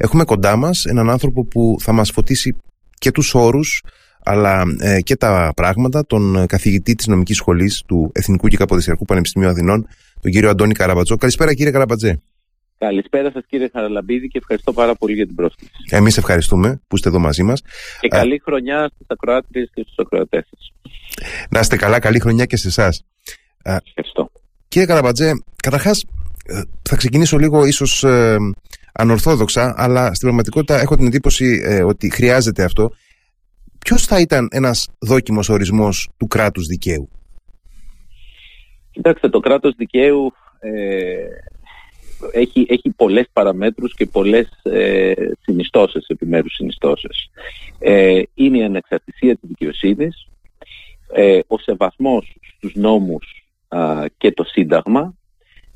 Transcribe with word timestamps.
Έχουμε 0.00 0.24
κοντά 0.24 0.56
μας 0.56 0.84
έναν 0.84 1.10
άνθρωπο 1.10 1.44
που 1.44 1.76
θα 1.80 1.92
μας 1.92 2.10
φωτίσει 2.10 2.56
και 2.98 3.10
τους 3.10 3.34
όρους 3.34 3.82
αλλά 4.24 4.62
ε, 4.78 5.00
και 5.00 5.16
τα 5.16 5.52
πράγματα, 5.56 6.06
τον 6.06 6.46
καθηγητή 6.46 6.94
της 6.94 7.06
νομικής 7.06 7.36
σχολής 7.36 7.82
του 7.86 8.10
Εθνικού 8.14 8.48
και 8.48 8.56
Καποδιστριακού 8.56 9.04
Πανεπιστημίου 9.04 9.48
Αθηνών, 9.48 9.86
τον 10.20 10.30
κύριο 10.30 10.50
Αντώνη 10.50 10.74
Καραμπατζό. 10.74 11.16
Καλησπέρα 11.16 11.54
κύριε 11.54 11.72
Καραμπατζέ. 11.72 12.22
Καλησπέρα 12.78 13.30
σας 13.30 13.44
κύριε 13.46 13.68
Χαραλαμπίδη 13.72 14.28
και 14.28 14.38
ευχαριστώ 14.38 14.72
πάρα 14.72 14.94
πολύ 14.94 15.14
για 15.14 15.26
την 15.26 15.34
πρόσκληση. 15.34 15.72
Εμείς 15.90 16.16
ευχαριστούμε 16.16 16.80
που 16.88 16.96
είστε 16.96 17.08
εδώ 17.08 17.18
μαζί 17.18 17.42
μας. 17.42 17.62
Και 18.00 18.08
καλή 18.08 18.40
χρονιά 18.44 18.90
στις 18.94 19.06
ακροάτριες 19.08 19.70
και 19.74 19.82
στους 19.82 19.96
ακροατές 19.98 20.46
σας. 20.50 20.72
Να 21.50 21.60
είστε 21.60 21.76
καλά, 21.76 21.98
καλή 21.98 22.20
χρονιά 22.20 22.44
και 22.44 22.56
σε 22.56 22.68
εσάς. 22.68 23.04
Ευχαριστώ. 23.62 24.30
Κύριε 24.68 24.86
Καραμπατζέ, 24.86 25.32
καταρχάς 25.62 26.04
ε, 26.46 26.60
θα 26.88 26.96
ξεκινήσω 26.96 27.38
λίγο 27.38 27.64
ίσως 27.64 28.04
ε, 28.04 28.36
ανορθόδοξα, 28.98 29.74
αλλά 29.76 30.06
στην 30.06 30.20
πραγματικότητα 30.20 30.80
έχω 30.80 30.96
την 30.96 31.06
εντύπωση 31.06 31.60
ε, 31.64 31.82
ότι 31.82 32.10
χρειάζεται 32.10 32.64
αυτό. 32.64 32.90
Ποιος 33.78 34.06
θα 34.06 34.20
ήταν 34.20 34.48
ένας 34.50 34.88
δόκιμος 34.98 35.48
ορισμός 35.48 36.08
του 36.16 36.26
κράτους 36.26 36.66
δικαίου; 36.66 37.08
Κοιτάξτε, 38.90 39.28
το 39.28 39.40
κράτος 39.40 39.74
δικαίου 39.76 40.32
ε, 40.58 40.70
έχει, 42.32 42.66
έχει 42.68 42.90
πολλές 42.90 43.28
παραμέτρους 43.32 43.94
και 43.94 44.06
πολλές 44.06 44.48
ε, 44.62 45.12
συνιστώσεις, 45.40 46.06
επιμέρους 46.06 46.54
συνιστώσεις. 46.54 47.30
Ε, 47.78 48.22
είναι 48.34 48.58
η 48.58 48.62
ανεξαρτησία 48.62 49.36
της 49.36 49.48
δικαιοσύνης, 49.48 50.28
ε, 51.12 51.38
ο 51.46 51.58
σεβασμός 51.58 52.36
στους 52.56 52.74
νόμους 52.74 53.42
και 54.16 54.32
το 54.32 54.44
Σύνταγμα, 54.44 55.14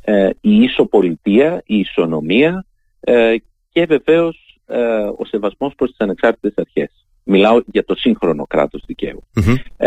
ε, 0.05 0.31
η 0.41 0.63
ισοπολιτεία, 0.63 1.63
η 1.67 1.79
ισονομία 1.79 2.67
ε, 3.05 3.35
και 3.73 3.87
βεβαίως 3.87 4.61
ε, 4.67 4.79
ο 5.17 5.25
σεβασμός 5.25 5.75
προς 5.75 5.91
τις 5.91 5.99
ανεξάρτητες 6.01 6.53
αρχές. 6.57 7.07
Μιλάω 7.25 7.61
για 7.67 7.85
το 7.85 7.95
σύγχρονο 7.95 8.47
κράτος 8.47 8.85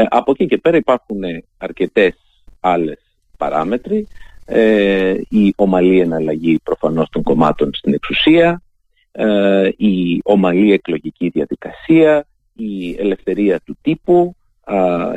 από 0.10 0.32
εκεί 0.32 0.46
και 0.46 0.58
πέρα 0.58 0.78
υπάρχουν 0.78 1.22
αρκετές 1.58 2.16
άλλες 2.60 3.00
παράμετροι 3.38 4.08
ε, 4.46 5.16
η 5.30 5.54
ομαλή 5.56 6.00
εναλλαγή 6.00 6.60
προφανώς 6.64 7.10
των 7.10 7.24
κομμάτων 7.24 7.74
στην 7.74 7.94
εξουσία, 7.94 8.62
ε, 9.12 9.70
η 9.78 10.22
ομαλή 10.24 10.72
εκλογική 10.72 11.30
διαδικασία, 11.30 12.28
η 12.54 12.96
ελευθερία 13.00 13.60
του 13.66 13.78
τύπου, 13.82 14.36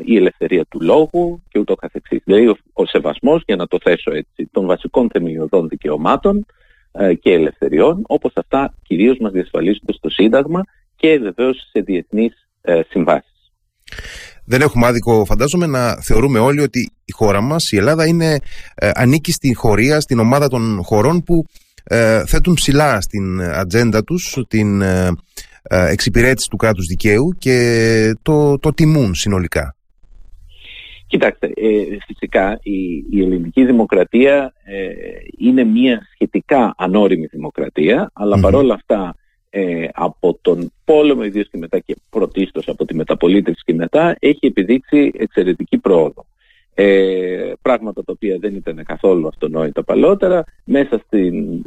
η 0.05 0.17
ελευθερία 0.17 0.65
του 0.65 0.81
λόγου 0.83 1.43
και 1.49 1.59
ούτω 1.59 1.75
καθεξής. 1.75 2.21
Δηλαδή 2.25 2.49
ο, 2.49 2.57
ο 2.73 2.87
σεβασμός, 2.87 3.43
για 3.47 3.57
να 3.57 3.67
το 3.67 3.79
θέσω 3.83 4.11
έτσι, 4.11 4.49
των 4.53 4.67
βασικών 4.67 5.11
θεμελιωδών 5.11 5.69
δικαιωμάτων 5.69 6.37
ε, 6.37 6.45
και 7.21 7.33
ελευθεριών, 7.33 8.03
όπως 8.07 8.33
αυτά 8.35 8.75
κυρίως 8.83 9.19
μας 9.19 9.33
διασφαλίζονται 9.33 9.93
στο 9.93 10.11
Σύνταγμα 10.11 10.65
και 10.97 11.19
βεβαίως 11.19 11.57
σε 11.71 11.81
διεθνείς 11.81 12.49
ε, 12.61 12.81
συμβάσεις 12.89 13.33
δεν 14.45 14.61
έχουμε 14.61 14.87
άδικο 14.87 15.25
φαντάζομαι 15.25 15.67
να 15.67 15.95
θεωρούμε 16.03 16.39
όλοι 16.39 16.61
ότι 16.61 16.91
η 17.05 17.13
χώρα 17.13 17.41
μας, 17.41 17.73
η 17.73 17.77
Ελλάδα 17.77 18.07
είναι, 18.07 18.39
ε, 18.75 18.91
ανήκει 18.95 19.33
στην 19.33 19.57
χωρία, 19.57 20.01
στην 20.01 20.19
ομάδα 20.19 20.49
των 20.49 20.83
χωρών 20.83 21.23
που 21.23 21.45
ε, 21.85 22.27
θέτουν 22.27 22.55
ψηλά 22.55 23.01
στην 23.01 23.43
ατζέντα 23.43 24.05
τους 24.05 24.37
την 24.49 24.81
ε, 24.83 25.11
ε, 25.63 25.89
εξυπηρέτηση 25.91 26.49
του 26.49 26.57
κράτους 26.57 26.87
δικαίου 26.87 27.35
και 27.39 28.17
το, 28.23 28.59
το 28.59 28.73
τιμούν 28.73 29.15
συνολικά. 29.15 29.77
Κοιτάξτε, 31.09 31.53
φυσικά 32.07 32.59
η, 32.63 33.05
η 33.11 33.23
ελληνική 33.23 33.65
δημοκρατία 33.65 34.53
είναι 35.39 35.65
μια 35.65 36.09
σχετικά 36.13 36.75
ανώριμη 36.77 37.27
δημοκρατία, 37.27 38.11
αλλά 38.13 38.41
παρόλα 38.41 38.75
αυτά 38.75 39.15
ε, 39.51 39.89
από 39.93 40.39
τον 40.43 40.73
πόλεμο 40.85 41.25
ιδίως 41.25 41.49
και 41.51 41.59
μετά 41.59 41.79
και 41.79 41.97
πρωτίστως 42.11 42.69
από 42.69 42.85
τη 42.85 42.95
μεταπολίτευση 42.95 43.63
και 43.65 43.75
μετά 43.75 44.17
έχει 44.19 44.47
επιδείξει 44.47 45.13
εξαιρετική 45.15 45.79
πρόοδο. 45.79 46.27
Ε, 46.75 47.53
πράγματα 47.63 48.05
τα 48.05 48.13
οποία 48.13 48.39
δεν 48.39 48.55
ήταν 48.55 48.85
καθόλου 48.85 49.27
αυτονόητα 49.27 49.83
παλαιότερα 49.83 50.45
μέσα 50.65 51.03
στην, 51.07 51.63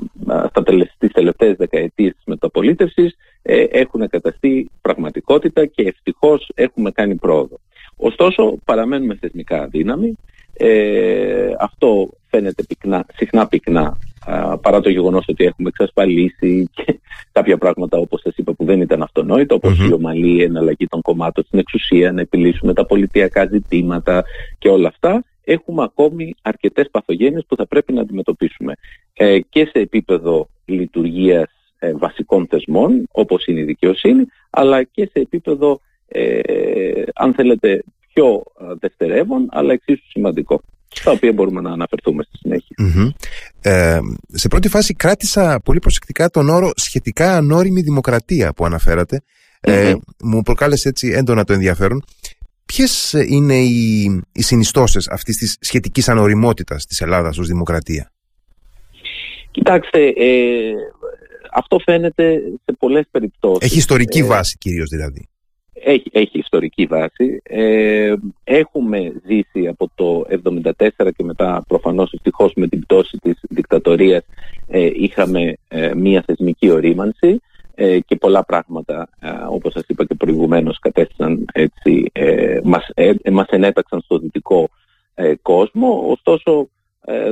στα 0.50 0.64
στις 0.96 1.12
τελευταίες 1.12 1.56
δεκαετίες 1.56 2.14
της 2.14 2.24
μεταπολίτευσης 2.26 3.16
ε, 3.42 3.64
έχουν 3.64 4.10
καταστεί 4.10 4.70
πραγματικότητα 4.82 5.66
και 5.66 5.84
ευτυχώς 5.84 6.52
έχουμε 6.56 6.92
κάνει 6.92 7.16
πρόοδο. 7.16 7.60
Ωστόσο 8.04 8.58
παραμένουμε 8.66 9.16
θεσμικά 9.16 9.62
αδύναμοι. 9.62 10.18
Ε, 10.54 11.54
αυτό 11.60 12.10
φαίνεται 12.30 12.64
πυκνά, 12.64 13.06
συχνά 13.16 13.48
πυκνά 13.48 13.98
παρά 14.62 14.80
το 14.80 14.90
γεγονός 14.90 15.26
ότι 15.28 15.44
έχουμε 15.44 15.68
εξασφαλίσει 15.68 16.70
και 16.74 17.00
κάποια 17.32 17.58
πράγματα 17.58 17.98
όπως 17.98 18.22
σας 18.22 18.36
είπα 18.36 18.54
που 18.54 18.66
δεν 18.66 18.82
ήταν 18.82 19.02
αυτονόητα 19.02 19.56
όπως 19.56 19.80
η 19.88 19.94
ομαλή 19.94 20.44
εναλλαγή 20.44 20.88
των 20.88 21.02
κομμάτων 21.02 21.44
στην 21.44 21.60
εξουσία, 21.60 22.12
να 22.12 22.22
επιλύσουμε 22.22 22.74
τα 22.74 22.86
πολιτιακά 22.86 23.46
ζητήματα 23.46 24.24
και 24.58 24.70
όλα 24.70 24.88
αυτά 24.88 25.24
έχουμε 25.44 25.84
ακόμη 25.84 26.36
αρκετές 26.42 26.90
παθογένειες 26.92 27.46
που 27.48 27.56
θα 27.56 27.68
πρέπει 27.68 27.94
να 27.94 28.02
αντιμετωπίσουμε 28.02 28.74
ε, 29.14 29.40
και 29.40 29.66
σε 29.66 29.80
επίπεδο 29.80 30.48
λειτουργίας 30.66 31.50
ε, 31.80 31.94
βασικών 31.94 32.48
θεσμών 32.48 33.08
όπως 33.12 33.46
είναι 33.46 33.60
η 33.60 33.64
δικαιοσύνη 33.64 34.26
αλλά 34.50 34.84
και 34.84 35.04
σε 35.04 35.20
επίπεδο 35.20 35.82
ε, 36.12 37.04
αν 37.14 37.34
θέλετε 37.34 37.84
πιο 38.14 38.44
δευτερεύον 38.80 39.48
αλλά 39.52 39.74
εξίσου 39.74 40.10
σημαντικό 40.10 40.62
στα 40.88 41.12
οποία 41.12 41.34
μπορούμε 41.34 41.62
να 41.62 41.72
αναφερθούμε 41.72 42.24
στη 42.24 42.38
συνεχεια 42.38 42.76
Ε, 43.62 44.00
σε 44.28 44.48
πρώτη 44.48 44.70
φάση 44.70 44.94
κράτησα 44.94 45.60
πολύ 45.64 45.80
προσεκτικά 45.80 46.30
τον 46.30 46.50
όρο 46.50 46.72
σχετικά 46.76 47.38
ανώριμη 47.38 47.82
δημοκρατία 47.82 48.54
που 48.54 48.66
αναφερατε 48.66 49.22
Ε, 49.62 49.94
μου 50.24 50.42
προκάλεσε 50.42 50.90
έτσι 50.90 51.08
έντονα 51.08 51.44
το 51.44 51.54
ενδιαφέρον. 51.54 52.04
Ποιες 52.66 53.14
είναι 53.28 53.56
οι, 53.56 54.04
οι 54.32 54.42
συνιστώσεις 54.42 55.08
αυτής 55.10 55.38
της 55.38 55.58
σχετικής 55.60 56.10
ανοριμότητα 56.10 56.76
της 56.88 57.02
Ελλάδας 57.02 57.38
ως 57.38 57.48
δημοκρατία, 57.48 58.12
Κοιτάξτε, 59.52 60.08
ε, 60.08 60.74
αυτό 61.54 61.80
φαίνεται 61.86 62.42
σε 62.66 62.76
πολλές 62.80 63.06
περιπτώσεις. 63.12 63.70
Έχει 63.70 63.78
ιστορική 63.78 64.20
ε, 64.20 64.24
βάση 64.24 64.58
κυρίως 64.58 64.90
δηλαδή 64.90 65.30
έχει, 65.84 66.10
έχει 66.12 66.38
ιστορική 66.38 66.86
βάση. 66.86 67.42
Ε, 67.44 68.14
έχουμε 68.44 69.14
ζήσει 69.26 69.68
από 69.68 69.90
το 69.96 70.24
1974 70.30 71.10
και 71.16 71.24
μετά 71.24 71.64
προφανώς 71.68 72.14
ευτυχώς 72.14 72.54
με 72.56 72.68
την 72.68 72.80
πτώση 72.80 73.18
της 73.18 73.40
δικτατορίας 73.50 74.24
ε, 74.68 74.90
είχαμε 74.94 75.58
ε, 75.68 75.94
μία 75.96 76.24
θεσμική 76.26 76.72
ορίμανση 76.72 77.42
ε, 77.76 78.00
και 78.00 78.16
πολλά 78.16 78.46
πράγματα 78.46 79.10
όπως 79.50 79.74
σας 79.74 79.84
είπα 79.88 80.06
και 80.06 80.16
προηγουμένως 80.16 80.80
κατέστησαν 80.80 81.46
έτσι, 81.54 82.12
μας, 82.64 82.90
μας 83.32 83.48
ενέταξαν 83.48 84.02
στο 84.02 84.18
δυτικό 84.18 84.70
κόσμο 85.42 86.04
ωστόσο 86.08 86.70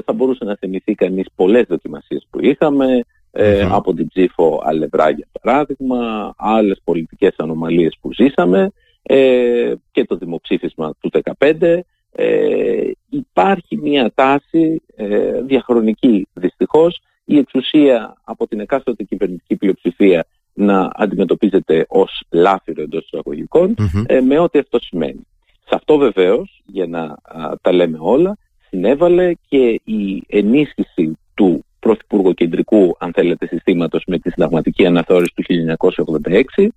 θα 0.06 0.14
μπορούσε 0.14 0.46
να 0.46 0.56
θυμηθεί 0.56 0.96
κανείς 0.96 1.26
πολλές 1.36 1.66
δοκιμασίες 1.68 2.28
που 2.30 2.46
είχαμε 2.46 3.04
ε, 3.32 3.68
από 3.72 3.94
την 3.94 4.08
ψήφο 4.08 4.62
Αλευρά 4.64 5.10
για 5.10 5.28
παράδειγμα, 5.42 6.34
άλλες 6.38 6.82
πολιτικές 6.84 7.34
ανομαλίες 7.38 7.98
που 8.02 8.14
ζήσαμε 8.14 8.72
ε, 9.02 9.74
και 9.92 10.06
το 10.06 10.16
δημοψήφισμα 10.16 10.94
του 11.00 11.12
2015. 11.40 11.80
Ε, 12.12 12.92
υπάρχει 13.10 13.78
μια 13.78 14.12
τάση 14.16 14.82
ε, 14.96 15.42
διαχρονική 15.42 16.28
δυστυχώς 16.34 17.02
η 17.26 17.38
εξουσία 17.38 18.18
από 18.24 18.48
την 18.48 18.60
εκάστοτε 18.60 19.04
κυβερνητική 19.04 19.56
πλειοψηφία 19.56 20.26
να 20.54 20.90
αντιμετωπίζεται 20.94 21.86
ως 21.88 22.24
λάφυρο 22.30 22.82
εντός 22.82 23.04
εισαγωγικών 23.06 23.76
ε, 24.06 24.20
με 24.20 24.40
ό,τι 24.40 24.60
αυτό 24.60 24.80
σημαίνει. 24.80 25.28
Σε 25.46 25.76
αυτό 25.76 25.98
βεβαίως, 25.98 26.62
για 26.66 26.88
να 26.88 27.16
τα 27.62 27.72
λέμε 27.72 27.98
όλα, 28.02 28.38
συνέβαλε 28.70 29.32
και 29.48 29.82
η 29.84 30.24
ενίσχυση 30.28 31.18
του 31.34 31.66
πρωθυπουργοκεντρικού, 31.90 32.96
αν 33.00 33.12
θέλετε, 33.14 33.48
συστήματος 33.48 34.04
με 34.08 34.20
τη 34.20 34.30
συνταγματική 34.30 34.86
αναθεώρηση 34.86 35.34
του 35.36 35.44
1986, 35.44 36.70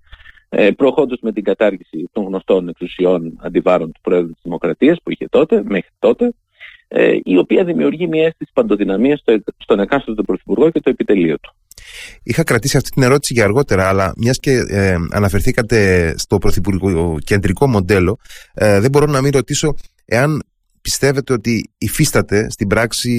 ε, 0.49 0.71
προχώντας 0.71 1.19
με 1.21 1.31
την 1.31 1.43
κατάργηση 1.43 2.09
των 2.11 2.23
γνωστών 2.25 2.67
εξουσιών 2.67 3.39
αντιβάρων 3.41 3.91
του 3.91 4.01
Πρόεδρου 4.01 4.31
της 4.31 4.41
Δημοκρατίας 4.43 4.97
που 5.03 5.11
είχε 5.11 5.27
τότε, 5.29 5.61
μέχρι 5.65 5.89
τότε, 5.99 6.33
ε, 6.87 7.17
η 7.23 7.37
οποία 7.37 7.63
δημιουργεί 7.63 8.07
μια 8.07 8.25
αίσθηση 8.25 8.51
παντοδυναμίας 8.53 9.19
στο, 9.19 9.39
στον 9.57 9.79
εκάστοτε 9.79 10.21
Πρωθυπουργό 10.21 10.69
και 10.69 10.79
το 10.79 10.89
επιτελείο 10.89 11.37
του. 11.39 11.53
Είχα 12.23 12.43
κρατήσει 12.43 12.77
αυτή 12.77 12.89
την 12.89 13.03
ερώτηση 13.03 13.33
για 13.33 13.43
αργότερα, 13.43 13.87
αλλά 13.87 14.13
μιας 14.17 14.37
και 14.37 14.51
ε, 14.67 14.95
αναφερθήκατε 15.11 16.13
στο 16.17 16.37
πρωθυπουργικό 16.37 17.17
κεντρικό 17.23 17.67
μοντέλο, 17.67 18.17
ε, 18.53 18.79
δεν 18.79 18.89
μπορώ 18.89 19.05
να 19.05 19.21
μην 19.21 19.31
ρωτήσω 19.33 19.75
εάν 20.05 20.43
πιστεύετε 20.83 21.33
ότι 21.33 21.69
υφίσταται 21.77 22.49
στην 22.49 22.67
πράξη 22.67 23.11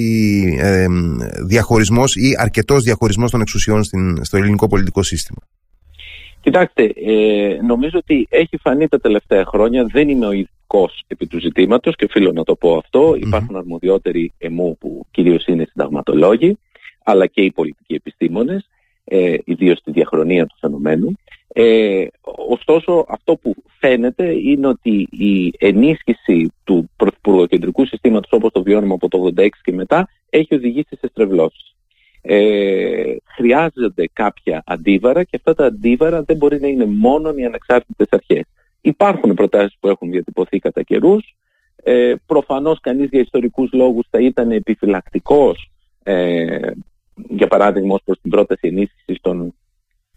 ε, 0.59 0.85
διαχωρισμός 1.47 2.15
ή 2.15 2.35
αρκετός 2.37 2.83
διαχωρισμός 2.83 3.31
των 3.31 3.41
εξουσιών 3.41 3.83
στην, 3.83 4.25
στο 4.25 4.37
ελληνικό 4.37 4.67
πολιτικό 4.67 5.03
σύστημα; 5.03 5.39
Κοιτάξτε, 6.41 6.83
ε, 6.95 7.61
νομίζω 7.61 7.97
ότι 7.97 8.27
έχει 8.29 8.57
φανεί 8.57 8.87
τα 8.87 8.99
τελευταία 8.99 9.45
χρόνια, 9.45 9.85
δεν 9.85 10.09
είμαι 10.09 10.25
ο 10.25 10.31
ειδικός 10.31 11.03
επί 11.07 11.27
του 11.27 11.39
ζητήματος 11.39 11.95
και 11.95 12.05
οφείλω 12.05 12.31
να 12.31 12.43
το 12.43 12.55
πω 12.55 12.77
αυτό. 12.77 13.15
Υπάρχουν 13.19 13.55
αρμοδιότεροι 13.55 14.33
εμού 14.37 14.77
που 14.79 15.05
κυρίως 15.11 15.45
είναι 15.45 15.65
συνταγματολόγοι, 15.65 16.57
αλλά 17.03 17.27
και 17.27 17.41
οι 17.41 17.51
πολιτικοί 17.51 17.93
επιστήμονες. 17.93 18.69
ε, 19.07 19.35
ιδίως 19.43 19.77
στη 19.77 19.91
διαχρονία 19.91 20.45
του 20.45 20.55
φαινομένου. 20.59 21.15
Ε, 21.47 22.05
ωστόσο 22.49 23.05
αυτό 23.07 23.35
που 23.35 23.55
φαίνεται 23.79 24.31
είναι 24.31 24.67
ότι 24.67 25.07
η 25.11 25.53
ενίσχυση 25.57 26.51
του 26.63 26.89
πρωθυπουργοκεντρικού 26.95 27.85
συστήματος 27.85 28.31
όπως 28.31 28.51
το 28.51 28.63
βιώνουμε 28.63 28.93
από 28.93 29.07
το 29.07 29.31
86 29.37 29.47
και 29.63 29.71
μετά 29.71 30.09
έχει 30.29 30.55
οδηγήσει 30.55 30.95
σε 30.99 31.07
στρεβλώσεις. 31.07 31.75
Ε, 32.21 33.15
χρειάζονται 33.35 34.09
κάποια 34.13 34.63
αντίβαρα 34.65 35.23
και 35.23 35.35
αυτά 35.35 35.53
τα 35.53 35.65
αντίβαρα 35.65 36.23
δεν 36.23 36.37
μπορεί 36.37 36.59
να 36.59 36.67
είναι 36.67 36.85
μόνο 36.85 37.33
οι 37.35 37.45
ανεξάρτητες 37.45 38.07
αρχές. 38.09 38.43
Υπάρχουν 38.81 39.33
προτάσεις 39.33 39.77
που 39.79 39.87
έχουν 39.87 40.11
διατυπωθεί 40.11 40.59
κατά 40.59 40.81
καιρούς. 40.81 41.35
Ε, 41.83 42.13
προφανώς 42.25 42.79
κανείς 42.79 43.09
για 43.09 43.19
ιστορικούς 43.19 43.71
λόγους 43.73 44.07
θα 44.09 44.19
ήταν 44.19 44.51
επιφυλακτικός 44.51 45.71
ε, 46.03 46.71
για 47.29 47.47
παράδειγμα 47.47 47.93
ως 47.93 48.01
προς 48.05 48.21
την 48.21 48.31
πρόταση 48.31 48.67
ενίσχυσης 48.67 49.21
των 49.21 49.53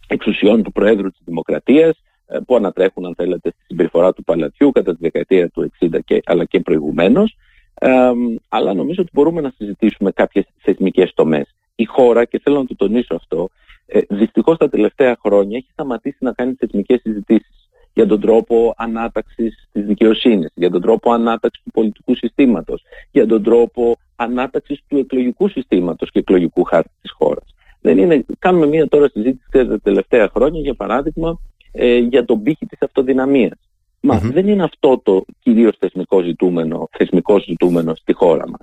εξουσιών 0.09 0.63
του 0.63 0.73
Προέδρου 0.73 1.11
της 1.11 1.21
Δημοκρατίας 1.25 2.03
ε, 2.27 2.39
που 2.47 2.57
ανατρέχουν 2.57 3.07
αν 3.07 3.15
θέλετε 3.15 3.51
στη 3.51 3.65
συμπεριφορά 3.67 4.13
του 4.13 4.25
Παλατιού 4.25 4.71
κατά 4.71 4.93
τη 4.93 4.99
δεκαετία 5.01 5.49
του 5.49 5.73
60 5.81 5.99
και, 6.05 6.21
αλλά 6.25 6.45
και 6.45 6.61
προηγουμένως 6.61 7.37
ε, 7.81 8.11
αλλά 8.49 8.75
νομίζω 8.75 9.03
ότι 9.03 9.11
μπορούμε 9.13 9.41
να 9.41 9.53
συζητήσουμε 9.57 10.11
κάποιες 10.11 10.45
θεσμικές 10.59 11.13
τομές. 11.15 11.55
Η 11.75 11.85
χώρα, 11.85 12.25
και 12.25 12.41
θέλω 12.43 12.57
να 12.57 12.67
το 12.67 12.77
τονίσω 12.77 13.15
αυτό, 13.15 13.49
ε, 13.87 14.01
δυστυχώς 14.09 14.57
τα 14.57 14.69
τελευταία 14.69 15.17
χρόνια 15.23 15.57
έχει 15.57 15.69
σταματήσει 15.73 16.19
να 16.21 16.33
κάνει 16.33 16.55
θεσμικές 16.59 17.01
συζητήσεις 17.01 17.69
για 17.95 18.07
τον 18.07 18.21
τρόπο 18.21 18.75
ανάταξης 18.77 19.69
της 19.73 19.85
δικαιοσύνης, 19.85 20.51
για 20.55 20.71
τον 20.71 20.81
τρόπο 20.81 21.13
ανάταξης 21.13 21.63
του 21.65 21.71
πολιτικού 21.71 22.15
συστήματος, 22.15 22.83
για 23.11 23.27
τον 23.27 23.43
τρόπο 23.43 23.97
ανάταξης 24.17 24.81
του 24.89 24.99
εκλογικού 24.99 25.49
συστήματος 25.49 26.11
και 26.11 26.19
εκλογικού 26.19 26.65
χάρτη 26.65 26.91
της 27.01 27.13
χώρας. 27.13 27.55
Δεν 27.89 27.99
είναι, 27.99 28.25
κάνουμε 28.39 28.67
μια 28.67 28.89
τώρα 28.89 29.09
συζήτηση 29.09 29.49
τα 29.51 29.81
τελευταία 29.81 30.29
χρόνια, 30.29 30.61
για 30.61 30.75
παράδειγμα, 30.75 31.39
ε, 31.73 31.97
για 31.97 32.25
τον 32.25 32.43
πύχη 32.43 32.67
της 32.67 32.83
αυτοδυναμίας. 32.83 33.59
Μα 34.01 34.19
δεν 34.19 34.49
είναι 34.49 34.63
αυτό 34.63 35.01
το 35.03 35.25
κυρίως 35.41 35.77
θεσμικό 35.79 36.21
ζητούμενο, 36.21 36.89
θεσμικό 36.91 37.41
ζητούμενο 37.41 37.95
στη 37.95 38.13
χώρα 38.13 38.49
μας. 38.49 38.61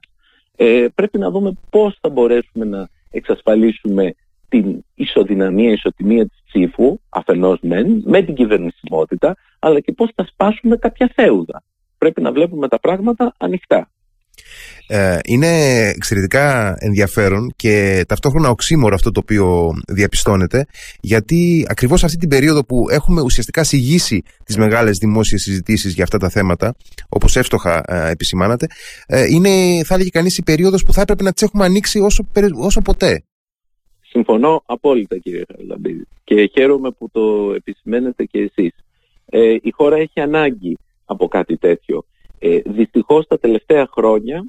Ε, 0.55 0.87
πρέπει 0.95 1.17
να 1.17 1.29
δούμε 1.29 1.57
πώς 1.69 1.97
θα 2.01 2.09
μπορέσουμε 2.09 2.65
να 2.65 2.89
εξασφαλίσουμε 3.11 4.13
την 4.49 4.83
ισοδυναμία, 4.95 5.71
ισοτιμία 5.71 6.25
της 6.25 6.43
ψήφου, 6.45 6.99
αφενός 7.09 7.59
μεν, 7.61 8.01
με 8.05 8.21
την 8.21 8.35
κυβερνησιμότητα, 8.35 9.35
αλλά 9.59 9.79
και 9.79 9.91
πώς 9.91 10.09
θα 10.15 10.25
σπάσουμε 10.25 10.77
κάποια 10.77 11.11
θέουδα. 11.15 11.63
Πρέπει 11.97 12.21
να 12.21 12.31
βλέπουμε 12.31 12.67
τα 12.67 12.79
πράγματα 12.79 13.33
ανοιχτά. 13.37 13.89
Ε, 14.87 15.17
είναι 15.25 15.47
εξαιρετικά 15.95 16.75
ενδιαφέρον 16.79 17.53
και 17.55 18.05
ταυτόχρονα 18.07 18.49
οξύμορο 18.49 18.95
αυτό 18.95 19.11
το 19.11 19.19
οποίο 19.23 19.71
διαπιστώνεται 19.87 20.65
γιατί 21.01 21.65
ακριβώς 21.69 22.03
αυτή 22.03 22.17
την 22.17 22.29
περίοδο 22.29 22.65
που 22.65 22.85
έχουμε 22.89 23.21
ουσιαστικά 23.21 23.63
συγγύσει 23.63 24.23
τις 24.43 24.57
μεγάλες 24.57 24.97
δημόσιες 24.97 25.41
συζητήσεις 25.41 25.93
για 25.93 26.03
αυτά 26.03 26.17
τα 26.17 26.29
θέματα 26.29 26.75
όπως 27.09 27.35
εύστοχα 27.35 27.83
ε, 27.87 28.11
επισημάνατε 28.11 28.67
ε, 29.07 29.25
είναι 29.25 29.83
θα 29.83 29.93
έλεγε 29.93 30.09
κανείς 30.09 30.37
η 30.37 30.43
περίοδος 30.43 30.83
που 30.83 30.93
θα 30.93 31.01
έπρεπε 31.01 31.23
να 31.23 31.31
τις 31.31 31.41
έχουμε 31.41 31.65
ανοίξει 31.65 31.99
όσο, 31.99 32.27
όσο 32.55 32.81
ποτέ. 32.81 33.23
Συμφωνώ 34.01 34.63
απόλυτα 34.65 35.17
κύριε 35.17 35.43
Χαρλαμπίδη 35.47 36.07
και 36.23 36.49
χαίρομαι 36.53 36.91
που 36.91 37.09
το 37.11 37.53
επισημαίνετε 37.55 38.23
και 38.23 38.39
εσείς. 38.39 38.73
Ε, 39.25 39.55
η 39.61 39.71
χώρα 39.71 39.97
έχει 39.97 40.19
ανάγκη 40.19 40.77
από 41.05 41.27
κάτι 41.27 41.57
τέτοιο. 41.57 42.05
Ε, 42.39 42.59
δυστυχώς 42.65 43.27
τα 43.27 43.39
τελευταία 43.39 43.87
χρόνια 43.91 44.45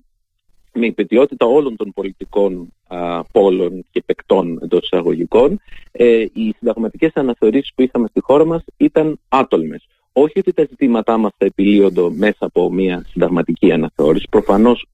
με 0.72 0.86
υπετιότητα 0.86 1.46
όλων 1.46 1.76
των 1.76 1.92
πολιτικών 1.92 2.72
α, 2.86 3.24
πόλων 3.24 3.84
και 3.90 4.02
παικτών 4.06 4.58
εντός 4.62 4.84
εισαγωγικών, 4.84 5.60
ε, 5.92 6.20
οι 6.32 6.54
συνταγματικές 6.58 7.10
αναθεωρήσεις 7.14 7.72
που 7.74 7.82
είχαμε 7.82 8.06
στη 8.08 8.20
χώρα 8.20 8.44
μας 8.44 8.64
ήταν 8.76 9.18
άτολμες. 9.28 9.88
Όχι 10.12 10.38
ότι 10.38 10.52
τα 10.52 10.66
ζητήματά 10.68 11.16
μας 11.16 11.32
θα 11.38 11.44
επιλύονται 11.44 12.10
μέσα 12.10 12.36
από 12.38 12.72
μια 12.72 13.04
συνταγματική 13.08 13.72
αναθεώρηση, 13.72 14.26
προφανώς 14.30 14.86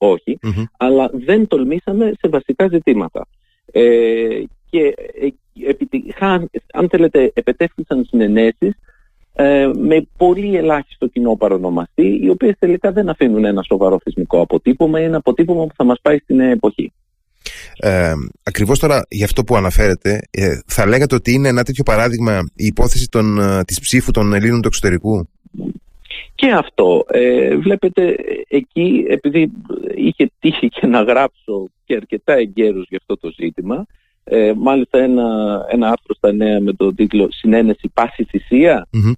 αλλά 0.76 1.10
δεν 1.12 1.46
τολμήσαμε 1.46 2.12
σε 2.18 2.28
βασικά 2.28 2.68
ζητήματα. 2.68 3.26
Ε, 3.72 4.42
και 4.70 4.94
ε, 5.20 5.28
αν 6.72 6.88
θέλετε, 6.88 7.32
επετέφθησαν 7.34 8.04
συνενέσεις 8.04 8.74
ε, 9.34 9.70
με 9.78 10.06
πολύ 10.16 10.56
ελάχιστο 10.56 11.06
κοινό 11.06 11.36
παρονομαστή, 11.36 12.20
οι 12.22 12.28
οποίες 12.28 12.54
τελικά 12.58 12.92
δεν 12.92 13.08
αφήνουν 13.08 13.44
ένα 13.44 13.62
σοβαρό 13.62 13.98
θεσμικό 14.02 14.40
αποτύπωμα 14.40 15.00
ή 15.00 15.04
ένα 15.04 15.16
αποτύπωμα 15.16 15.66
που 15.66 15.74
θα 15.76 15.84
μας 15.84 15.98
πάει 16.02 16.18
στην 16.18 16.40
εποχή. 16.40 16.92
Ε, 17.76 18.12
ακριβώς 18.42 18.78
τώρα 18.78 19.06
για 19.08 19.24
αυτό 19.24 19.44
που 19.44 19.56
αναφέρετε 19.56 20.20
ε, 20.30 20.58
θα 20.66 20.86
λέγατε 20.86 21.14
ότι 21.14 21.32
είναι 21.32 21.48
ένα 21.48 21.62
τέτοιο 21.62 21.82
παράδειγμα 21.82 22.38
η 22.54 22.66
υπόθεση 22.66 23.08
των, 23.08 23.38
ε, 23.38 23.64
της 23.64 23.80
ψήφου 23.80 24.10
των 24.10 24.32
Ελλήνων 24.32 24.60
του 24.60 24.68
εξωτερικού; 24.68 25.28
Και 26.34 26.50
αυτό 26.50 27.04
ε, 27.08 27.56
βλέπετε 27.56 28.16
εκεί 28.48 29.04
επειδή 29.08 29.52
είχε 29.94 30.30
τύχει 30.38 30.68
και 30.68 30.86
να 30.86 31.02
γράψω 31.02 31.68
και 31.84 31.94
αρκετά 31.94 32.32
εγκαίρους 32.32 32.86
για 32.88 32.98
αυτό 33.00 33.16
το 33.16 33.34
ζήτημα 33.36 33.86
ε, 34.24 34.52
μάλιστα 34.56 34.98
ένα, 34.98 35.24
ένα 35.70 35.88
άρθρο 35.88 36.14
στα 36.14 36.32
νέα 36.32 36.60
με 36.60 36.72
τον 36.72 36.94
τίτλο 36.94 37.28
«Συνένεση 37.30 37.90
πάση 37.94 38.26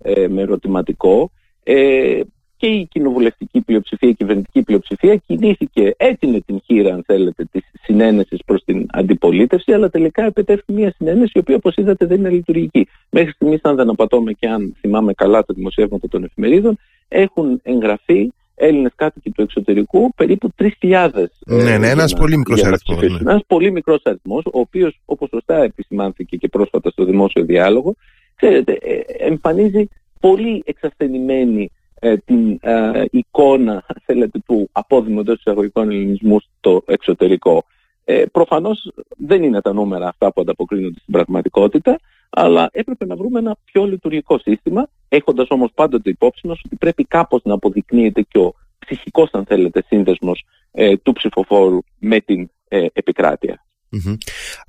ε, 0.02 0.28
με 0.28 0.42
ερωτηματικό 0.42 1.30
ε, 1.62 2.20
και 2.56 2.66
η 2.66 2.86
κοινοβουλευτική 2.90 3.60
πλειοψηφία, 3.60 4.08
η 4.08 4.14
κυβερνητική 4.14 4.62
πλειοψηφία 4.62 5.16
κινήθηκε, 5.16 5.94
έτεινε 5.96 6.40
την 6.40 6.60
χείρα 6.64 6.94
αν 6.94 7.02
θέλετε 7.06 7.44
της 7.44 7.62
συνένεσης 7.82 8.38
προς 8.46 8.64
την 8.64 8.86
αντιπολίτευση 8.90 9.72
αλλά 9.72 9.90
τελικά 9.90 10.24
επιτεύχθη 10.24 10.72
μια 10.72 10.92
συνένεση 10.96 11.32
η 11.34 11.38
οποία 11.38 11.56
όπως 11.56 11.76
είδατε 11.76 12.06
δεν 12.06 12.18
είναι 12.18 12.30
λειτουργική. 12.30 12.88
Μέχρι 13.10 13.30
στιγμής 13.30 13.60
αν 13.62 13.76
δεν 13.76 13.90
απατώμε 13.90 14.32
και 14.32 14.48
αν 14.48 14.76
θυμάμαι 14.80 15.12
καλά 15.12 15.44
τα 15.44 15.54
δημοσιεύματα 15.54 16.08
των 16.08 16.24
εφημερίδων 16.24 16.78
έχουν 17.08 17.60
εγγραφεί 17.62 18.32
Έλληνες 18.64 18.92
κάτοικοι 18.96 19.30
του 19.30 19.42
εξωτερικού 19.42 20.14
περίπου 20.14 20.50
3.000. 20.80 21.10
Ναι, 21.46 21.78
ναι, 21.78 21.88
ένας 21.88 22.12
πολύ 22.12 22.36
μικρός 22.36 22.64
αριθμός. 22.64 23.00
Ναι. 23.00 23.18
Ένας 23.20 23.42
πολύ 23.46 23.70
μικρός 23.70 24.00
αριθμός, 24.04 24.44
ο 24.46 24.58
οποίος, 24.58 25.00
όπως 25.04 25.28
σωστά 25.28 25.62
επισημάνθηκε 25.62 26.36
και 26.36 26.48
πρόσφατα 26.48 26.90
στο 26.90 27.04
δημόσιο 27.04 27.44
διάλογο, 27.44 27.94
ξέρετε, 28.34 28.72
ε, 28.72 29.26
εμφανίζει 29.26 29.88
πολύ 30.20 30.62
εξασθενημένη 30.66 31.70
ε, 32.00 32.16
την 32.16 32.58
ε, 32.60 33.04
εικόνα, 33.10 33.84
θέλετε, 34.04 34.38
του 34.46 34.68
απόδημου 34.72 35.20
εντός 35.20 35.38
εισαγωγικών 35.38 35.90
ελληνισμού 35.90 36.40
στο 36.40 36.82
εξωτερικό. 36.86 37.64
Ε, 38.04 38.24
προφανώς 38.32 38.92
δεν 39.16 39.42
είναι 39.42 39.60
τα 39.60 39.72
νούμερα 39.72 40.08
αυτά 40.08 40.32
που 40.32 40.40
ανταποκρίνονται 40.40 40.98
στην 41.00 41.12
πραγματικότητα, 41.12 41.98
αλλά 42.30 42.68
έπρεπε 42.72 43.06
να 43.06 43.16
βρούμε 43.16 43.38
ένα 43.38 43.56
πιο 43.64 43.84
λειτουργικό 43.84 44.38
σύστημα, 44.38 44.88
έχοντας 45.14 45.46
όμως 45.50 45.70
πάντοτε 45.74 46.10
υπόψη 46.10 46.46
μας 46.46 46.60
ότι 46.64 46.76
πρέπει 46.76 47.04
κάπως 47.04 47.40
να 47.44 47.54
αποδεικνύεται 47.54 48.22
και 48.22 48.38
ο 48.38 48.54
ψυχικός, 48.78 49.30
αν 49.32 49.44
θέλετε, 49.44 49.82
σύνδεσμος 49.86 50.44
ε, 50.72 50.96
του 50.96 51.12
ψηφοφόρου 51.12 51.78
με 51.98 52.20
την 52.20 52.50
ε, 52.68 52.86
επικράτεια. 52.92 53.63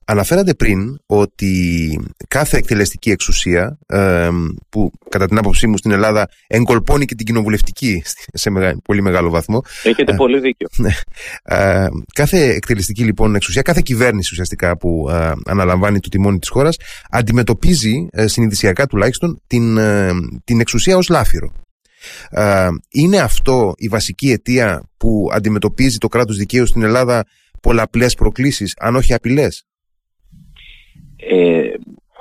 Αναφέρατε 0.05 0.53
πριν 0.53 0.98
ότι 1.05 2.00
κάθε 2.27 2.58
εκτελεστική 2.58 3.12
εξουσία 3.12 3.77
που 4.70 4.91
κατά 5.10 5.27
την 5.27 5.38
άποψή 5.38 5.67
μου 5.67 5.77
στην 5.77 5.91
Ελλάδα 5.91 6.29
εγκολπώνει 6.48 7.05
και 7.05 7.15
την 7.15 7.25
κοινοβουλευτική 7.25 8.03
σε 8.34 8.51
πολύ 8.84 9.01
μεγάλο 9.01 9.29
βαθμό. 9.29 9.62
Έχετε 9.84 10.12
ε, 10.12 10.15
πολύ 10.15 10.39
δίκιο. 10.39 10.67
Ναι. 10.77 10.89
Ε, 11.44 11.88
κάθε 12.13 12.53
εκτελεστική 12.53 13.03
λοιπόν 13.03 13.36
εξουσία, 13.36 13.62
κάθε 13.62 13.82
κυβέρνηση 13.84 14.29
ουσιαστικά 14.32 14.77
που 14.77 15.10
ε, 15.12 15.32
αναλαμβάνει 15.46 16.00
το 16.00 16.10
τιμόνι 16.10 16.39
της 16.39 16.50
χώρας 16.50 16.77
αντιμετωπίζει 17.10 18.08
ε, 18.12 18.27
συνειδησιακά 18.27 18.88
τουλάχιστον 18.88 19.41
την, 19.48 19.77
την 20.44 20.60
εξουσία 20.60 20.98
ως 20.98 21.10
λάφυρο. 21.10 21.51
είναι 22.89 23.17
αυτό 23.17 23.74
η 23.77 23.88
βασική 23.88 24.32
αιτία 24.32 24.89
που 24.98 25.29
αντιμετωπίζει 25.34 25.98
το 25.98 26.08
κράτος 26.08 26.38
δικαίου 26.38 26.65
στην 26.65 26.82
Ελλάδα 26.84 27.25
πολλαπλές 27.65 28.13
προκλήσεις, 28.15 28.74
αν 28.77 28.95
όχι 28.95 29.13
απειλές. 29.13 29.65
Ε, 31.15 31.74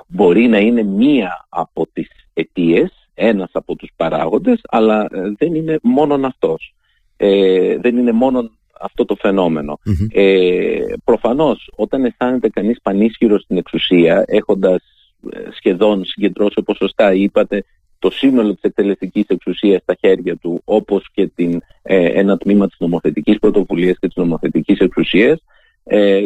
μπορεί 0.06 0.46
να 0.46 0.58
είναι 0.58 0.82
μία 0.82 1.46
από 1.48 1.86
τις 1.92 2.08
αιτίες, 2.34 3.08
ένας 3.14 3.50
από 3.52 3.76
τους 3.76 3.90
παράγοντες, 3.96 4.60
αλλά 4.64 5.06
ε, 5.12 5.32
δεν 5.38 5.54
είναι 5.54 5.78
μόνον 5.82 6.24
αυτός. 6.24 6.74
Ε, 7.16 7.78
δεν 7.78 7.96
είναι 7.96 8.12
μόνο 8.12 8.50
αυτό 8.80 9.04
το 9.04 9.14
φαινομενο 9.14 9.78
Ε, 10.12 10.78
προφανώς, 11.04 11.70
όταν 11.76 12.04
αισθάνεται 12.04 12.48
κανείς 12.48 12.80
πανίσχυρος 12.82 13.42
στην 13.42 13.56
εξουσία, 13.56 14.24
έχοντας 14.26 14.82
ε, 15.30 15.38
σχεδόν 15.50 16.04
συγκεντρώσει, 16.04 16.58
όπως 16.58 16.76
σωστά 16.76 17.14
είπατε, 17.14 17.64
το 18.04 18.10
σύνολο 18.10 18.52
της 18.52 18.62
εκτελεστικής 18.62 19.24
εξουσίας 19.26 19.82
στα 19.82 19.94
χέρια 20.00 20.36
του 20.36 20.60
όπως 20.64 21.08
και 21.12 21.26
την, 21.26 21.60
ε, 21.82 22.20
ένα 22.20 22.36
τμήμα 22.36 22.66
της 22.66 22.76
νομοθετικής 22.78 23.38
πρωτοβουλίας 23.38 23.98
και 23.98 24.06
της 24.06 24.16
νομοθετικής 24.16 24.78
εξουσίας 24.78 25.44
ε, 25.84 26.20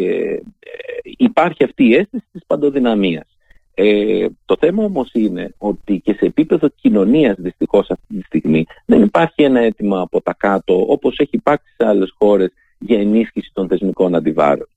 υπάρχει 1.02 1.64
αυτή 1.64 1.84
η 1.84 1.94
αίσθηση 1.94 2.24
της 2.32 2.42
παντοδυναμίας. 2.46 3.36
Ε, 3.74 4.26
το 4.44 4.56
θέμα 4.60 4.84
όμως 4.84 5.10
είναι 5.12 5.54
ότι 5.58 6.00
και 6.04 6.12
σε 6.12 6.24
επίπεδο 6.24 6.68
κοινωνίας 6.68 7.36
δυστυχώς 7.38 7.90
αυτή 7.90 8.14
τη 8.14 8.22
στιγμή 8.22 8.64
δεν 8.84 9.02
υπάρχει 9.02 9.42
ένα 9.42 9.60
αίτημα 9.60 10.00
από 10.00 10.22
τα 10.22 10.34
κάτω 10.38 10.84
όπως 10.88 11.18
έχει 11.18 11.36
υπάρξει 11.36 11.74
σε 11.76 11.86
άλλες 11.86 12.14
χώρες 12.18 12.52
για 12.78 13.00
ενίσχυση 13.00 13.50
των 13.52 13.68
θεσμικών 13.68 14.14
αντιβάρων. 14.14 14.68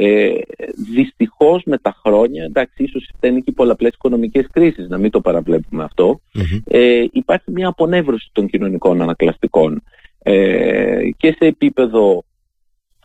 Ε, 0.00 0.30
δυστυχώς 0.92 1.62
με 1.64 1.78
τα 1.78 1.96
χρόνια, 2.04 2.44
εντάξει 2.44 2.82
ίσως 2.82 3.08
ήταν 3.16 3.44
και 3.44 3.52
πολλαπλές 3.52 3.92
οικονομικές 3.94 4.46
κρίσεις, 4.52 4.88
να 4.88 4.98
μην 4.98 5.10
το 5.10 5.20
παραβλέπουμε 5.20 5.86
ε, 6.64 7.04
υπάρχει 7.12 7.50
μια 7.50 7.68
απονεύρωση 7.68 8.30
των 8.32 8.48
κοινωνικών 8.48 9.02
ανακλαστικών 9.02 9.82
ε, 10.22 11.08
και 11.16 11.36
σε 11.38 11.46
επίπεδο 11.46 12.24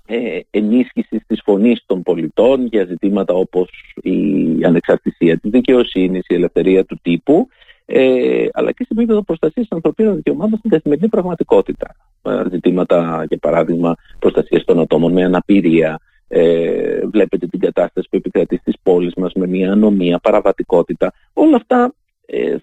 ε, 0.05 0.39
ενίσχυσης 0.49 1.21
της 1.27 1.41
φωνής 1.43 1.83
των 1.85 2.03
πολιτών 2.03 2.65
για 2.65 2.85
ζητήματα 2.85 3.33
όπως 3.33 3.69
η 4.01 4.17
ανεξαρτησία 4.63 5.39
της 5.39 5.51
δικαιοσύνης, 5.51 6.23
η 6.27 6.33
ελευθερία 6.35 6.85
του 6.85 6.99
τύπου 7.01 7.47
ε, 7.85 8.45
αλλά 8.53 8.71
και 8.71 8.83
σε 8.83 8.89
επίπεδο 8.91 9.21
προστασίας 9.21 9.67
των 9.67 9.77
ανθρωπίνων 9.77 10.15
δικαιωμάτων 10.15 10.57
στην 10.57 10.69
καθημερινή 10.69 11.07
πραγματικότητα. 11.07 11.95
Ε, 12.21 12.43
ζητήματα, 12.51 13.25
για 13.27 13.37
παράδειγμα, 13.37 13.95
προστασίας 14.19 14.63
των 14.63 14.79
ατόμων 14.79 15.11
με 15.11 15.23
αναπηρία. 15.23 15.99
Ε, 16.35 17.07
βλέπετε 17.11 17.47
την 17.47 17.59
κατάσταση 17.59 18.07
που 18.09 18.15
επικρατεί 18.15 18.57
στις 18.57 18.75
πόλεις 18.83 19.13
μας 19.15 19.33
με 19.33 19.47
μια 19.47 19.71
ανομία, 19.71 20.19
παραβατικότητα. 20.19 21.13
Όλα 21.33 21.55
αυτά 21.55 21.93
ε, 22.25 22.55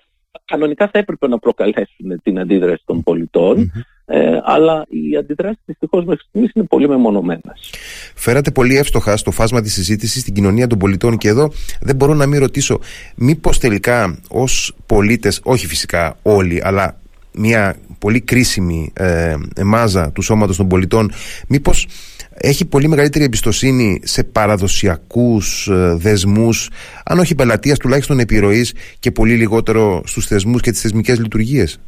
κανονικά 0.44 0.88
θα 0.92 0.98
έπρεπε 0.98 1.28
να 1.28 1.38
προκαλέσουν 1.38 2.20
την 2.22 2.38
αντίδραση 2.38 2.82
των 2.86 3.02
πολιτων 3.02 3.70
ε, 4.12 4.40
αλλά 4.44 4.86
οι 4.88 5.16
αντιδράσεις 5.16 5.62
δυστυχώς 5.64 6.04
μέχρι 6.04 6.24
στιγμής 6.28 6.50
είναι 6.54 6.64
πολύ 6.64 6.88
μεμονωμένες. 6.88 7.74
Φέρατε 8.14 8.50
πολύ 8.50 8.76
εύστοχα 8.76 9.16
στο 9.16 9.30
φάσμα 9.30 9.60
της 9.60 9.72
συζήτησης 9.72 10.20
στην 10.20 10.34
κοινωνία 10.34 10.66
των 10.66 10.78
πολιτών 10.78 11.18
και 11.18 11.28
εδώ 11.28 11.50
δεν 11.80 11.96
μπορώ 11.96 12.14
να 12.14 12.26
μην 12.26 12.40
ρωτήσω, 12.40 12.80
μήπως 13.16 13.58
τελικά 13.58 14.18
ως 14.28 14.76
πολίτες, 14.86 15.40
όχι 15.44 15.66
φυσικά 15.66 16.16
όλοι, 16.22 16.60
αλλά 16.64 17.00
μια 17.32 17.76
πολύ 18.00 18.20
κρίσιμη 18.20 18.92
ε, 18.94 19.34
μάζα 19.64 20.12
του 20.12 20.22
σώματος 20.22 20.56
των 20.56 20.68
πολιτών. 20.68 21.12
Μήπως 21.48 21.86
έχει 22.34 22.64
πολύ 22.64 22.88
μεγαλύτερη 22.88 23.24
εμπιστοσύνη 23.24 24.00
σε 24.02 24.24
παραδοσιακούς 24.24 25.68
ε, 25.68 25.94
δεσμούς 25.98 26.70
αν 27.04 27.18
όχι 27.18 27.34
πελατείας 27.34 27.78
τουλάχιστον 27.78 28.18
επιρροής 28.18 28.74
και 28.98 29.10
πολύ 29.10 29.34
λιγότερο 29.34 30.02
στους 30.04 30.26
θεσμούς 30.26 30.60
και 30.60 30.70
τις 30.70 30.80
θεσμικές 30.80 31.18
λειτουργίες; 31.18 31.80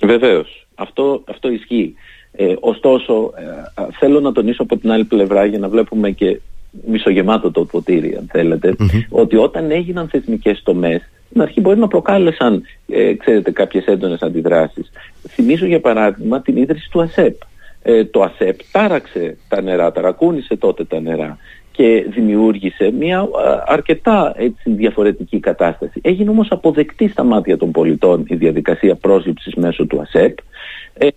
Βεβαίως. 0.00 0.66
Αυτό, 0.74 1.22
αυτό 1.26 1.50
ισχύει. 1.50 1.94
Ε, 2.32 2.54
ωστόσο 2.60 3.32
ε, 3.36 3.82
θέλω 3.98 4.20
να 4.20 4.32
τονίσω 4.32 4.62
από 4.62 4.76
την 4.76 4.90
άλλη 4.90 5.04
πλευρά 5.04 5.44
για 5.44 5.58
να 5.58 5.68
βλέπουμε 5.68 6.10
και 6.10 6.40
μισογεμάτο 6.86 7.50
το 7.50 7.64
ποτήρι 7.64 8.16
αν 8.16 8.28
θελετε 8.30 8.74
ότι 9.08 9.36
όταν 9.36 9.70
έγιναν 9.70 10.08
θεσμικές 10.08 10.62
τομές 10.62 11.02
στην 11.30 11.42
αρχή 11.42 11.60
μπορεί 11.60 11.78
να 11.78 11.88
προκάλεσαν 11.88 12.62
ε, 12.88 13.14
ξέρετε 13.14 13.50
κάποιες 13.50 13.84
έντονες 13.84 14.20
αντιδράσεις. 14.20 14.90
Θυμίζω 15.28 15.66
για 15.66 15.80
παράδειγμα 15.80 16.42
την 16.42 16.56
ίδρυση 16.56 16.90
του 16.90 17.02
ΑΣΕΠ. 17.02 17.40
Ε, 17.82 18.04
το 18.04 18.22
ΑΣΕΠ 18.22 18.60
τάραξε 18.72 19.36
τα 19.48 19.62
νερά, 19.62 19.92
ταρακούνησε 19.92 20.56
τότε 20.56 20.84
τα 20.84 21.00
νερά 21.00 21.38
και 21.72 22.06
δημιούργησε 22.08 22.92
μια 22.98 23.28
αρκετά 23.66 24.32
έτσι, 24.36 24.70
διαφορετική 24.70 25.40
κατάσταση. 25.40 26.00
Έγινε 26.02 26.30
όμως 26.30 26.48
αποδεκτή 26.50 27.08
στα 27.08 27.24
μάτια 27.24 27.56
των 27.56 27.70
πολιτών 27.70 28.24
η 28.28 28.34
διαδικασία 28.34 28.94
πρόσληψης 28.94 29.54
μέσω 29.54 29.86
του 29.86 30.00
ΑΣΕΠ. 30.00 30.38
Ε, 30.94 31.06
ε, 31.06 31.10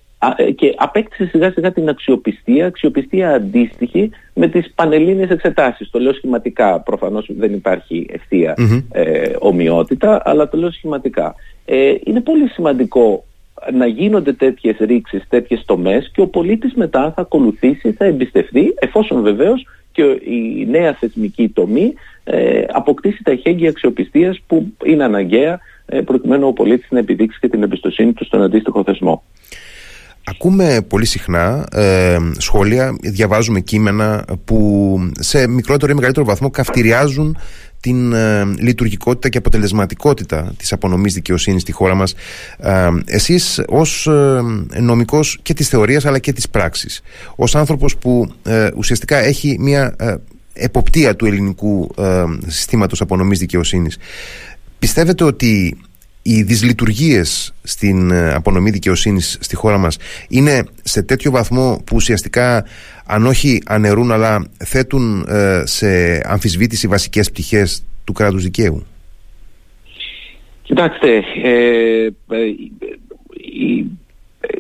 και 0.56 0.74
απέκτησε 0.78 1.26
σιγά 1.26 1.52
σιγά 1.52 1.72
την 1.72 1.90
αξιοπιστία, 1.90 2.66
αξιοπιστία 2.66 3.30
αντίστοιχη 3.30 4.10
με 4.34 4.48
τις 4.48 4.72
πανελλήνιες 4.76 5.30
εξετάσεις. 5.30 5.90
Το 5.90 6.00
λέω 6.00 6.14
σχηματικά, 6.14 6.80
προφανώς 6.80 7.30
δεν 7.38 7.54
υπάρχει 7.54 8.08
ε, 8.92 9.32
ομοιότητα, 9.40 10.22
αλλά 10.26 10.50
το 10.50 10.58
λέω 10.58 10.72
σχηματικά. 10.72 11.36
Ε, 11.66 11.94
είναι 12.04 12.22
πολύ 12.22 12.48
σημαντικό 12.48 13.24
να 13.74 13.86
γίνονται 13.86 14.34
τέτοιες 14.34 14.78
ρήξεις, 14.80 15.24
τέτοιες 15.30 15.64
τομές 15.66 16.12
και 16.14 16.22
ο 16.22 16.28
πολίτης 16.28 16.74
μετά 16.74 17.12
θα 17.16 17.22
ακολουθήσει, 17.22 17.92
θα 17.92 18.06
εμπιστευτεί, 18.06 18.74
εφόσον 18.80 19.22
βεβαίως 19.22 19.68
και 19.92 20.04
η 20.32 20.68
νέα 20.70 20.94
θεσμική 20.94 21.50
τομή 21.50 21.94
ε, 22.24 22.64
αποκτήσει 22.68 23.24
τα 23.24 23.32
εχέγγυα 23.32 23.70
αξιοπιστίας 23.70 24.40
που 24.48 24.74
είναι 24.86 25.04
αναγκαία 25.04 25.60
ε, 25.86 26.02
προκειμένου 26.02 26.48
ο 26.48 26.54
πολίτης 26.54 26.92
να 26.92 27.00
επιδείξει 27.00 27.40
και 27.40 27.50
την 27.50 27.64
εμπιστοσύνη 27.64 28.14
του 28.14 28.26
στον 28.26 28.42
αντίστοιχο 28.42 28.84
θεσμό. 28.84 29.24
Ακούμε 30.30 30.86
πολύ 30.88 31.06
συχνά 31.06 31.66
ε, 31.72 32.18
σχόλια, 32.38 32.96
διαβάζουμε 33.02 33.60
κείμενα 33.60 34.26
που 34.46 35.00
σε 35.20 35.48
μικρότερο 35.48 35.92
ή 35.92 35.96
μεγαλύτερο 35.96 36.26
βαθμό 36.26 36.50
καυτηριάζουν 36.50 37.38
την 37.80 38.14
ε, 38.14 38.46
λειτουργικότητα 38.58 39.30
και 39.30 39.38
αποτελεσματικότητα 39.38 40.54
της 40.58 40.74
απονομής 40.74 41.14
δικαιοσύνης 41.14 41.62
στη 41.62 41.72
χώρα 41.72 41.96
μας. 41.96 42.14
Ε, 42.58 42.90
εσείς 43.06 43.62
ως 43.68 44.08
ε, 44.08 44.42
νομικός 44.80 45.40
και 45.42 45.54
της 45.54 45.68
θεωρίας 45.68 46.06
αλλά 46.06 46.20
και 46.20 46.34
της 46.34 46.50
πράξης 46.50 47.02
ως 47.36 47.56
άνθρωπος 47.56 47.98
που 47.98 48.32
ε, 48.44 48.70
ουσιαστικά 48.76 49.18
έχει 49.18 49.58
μια 49.60 49.96
εποπτεία 50.54 51.16
του 51.16 51.26
ελληνικού 51.26 51.90
συστήματος 52.48 53.02
απονομής 53.02 53.40
δικαιοσύνης 53.40 53.98
πιστεύετε 54.80 55.24
ότι 55.24 55.78
οι 56.22 56.42
δυσλειτουργίες 56.44 57.54
στην 57.64 58.14
απονομή 58.14 58.70
δικαιοσύνης 58.70 59.38
στη 59.42 59.56
χώρα 59.56 59.78
μας 59.78 59.98
είναι 60.30 60.64
σε 60.84 61.04
τέτοιο 61.04 61.32
βαθμό 61.32 61.82
που 61.86 61.96
ουσιαστικά 61.96 62.66
αν 63.06 63.26
όχι 63.26 63.62
αναιρούν 63.66 64.12
αλλά 64.12 64.50
θέτουν 64.58 65.26
ε, 65.30 65.62
σε 65.66 65.88
αμφισβήτηση 66.24 66.88
βασικές 66.88 67.32
πτυχές 67.32 67.84
του 68.04 68.14
κράτους 68.14 68.44
δικαίου. 68.44 68.86
Κοιτάξτε, 70.64 71.24
ε, 71.44 72.06
ε, 72.06 72.46
η, 73.36 73.86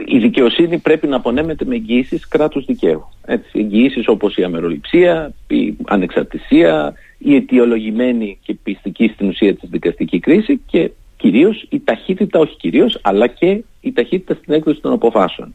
η 0.06 0.20
δικαιοσύνη 0.20 0.78
πρέπει 0.78 1.08
να 1.08 1.16
απονέμεται 1.16 1.66
με 1.66 1.76
εγγύησεις 1.76 2.28
κράτους 2.28 2.66
δικαίου. 2.66 3.10
Έτσι, 3.26 3.50
εγγυήσεις 3.54 4.08
όπως 4.08 4.36
η 4.36 4.44
αμεροληψία, 4.44 5.34
η 5.48 5.74
ανεξαρτησία, 5.86 6.94
η 7.18 7.36
αιτιολογημένη 7.36 8.38
και 8.44 8.54
πιστική 8.64 9.12
στην 9.14 9.28
ουσία 9.28 9.56
της 9.56 9.70
δικαστική 9.70 10.20
κρίση 10.20 10.62
και 10.66 10.92
κυρίως 11.20 11.66
η 11.70 11.82
ταχύτητα, 11.84 12.40
όχι 12.40 12.56
κυρίως, 12.56 13.00
αλλά 13.02 13.28
και 13.28 13.64
η 13.82 13.92
ταχύτητα 13.94 14.34
στην 14.34 14.54
έκδοση 14.54 14.82
των 14.82 14.92
αποφάσεων. 14.92 15.54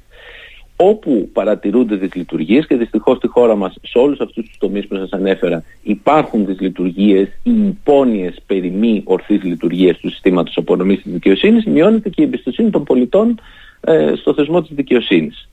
Όπου 0.76 1.28
παρατηρούνται 1.32 1.98
τις 1.98 2.14
λειτουργίες 2.14 2.66
και 2.66 2.76
δυστυχώς 2.76 3.16
στη 3.16 3.28
χώρα 3.28 3.56
μας 3.56 3.74
σε 3.82 3.98
όλους 3.98 4.20
αυτούς 4.20 4.46
τους 4.46 4.58
τομείς 4.58 4.86
που 4.86 4.94
σας 4.94 5.10
ανέφερα 5.10 5.64
υπάρχουν 5.82 6.46
τις 6.46 6.60
λειτουργίες 6.60 7.28
ή 7.42 7.66
υπόνοιες 7.66 8.36
περί 8.46 8.70
μη 8.70 9.02
ορθής 9.04 9.42
λειτουργίας 9.42 9.98
του 9.98 10.10
συστήματος 10.10 10.56
απονομής 10.56 11.02
της 11.02 11.12
δικαιοσύνης 11.12 11.64
μειώνεται 11.64 12.08
και 12.08 12.20
η 12.22 12.24
εμπιστοσύνη 12.24 12.70
των 12.70 12.84
πολιτών 12.84 13.40
ε, 13.80 14.12
στο 14.16 14.34
θεσμό 14.34 14.62
της 14.62 14.70
δικαιοσυνης 14.74 15.48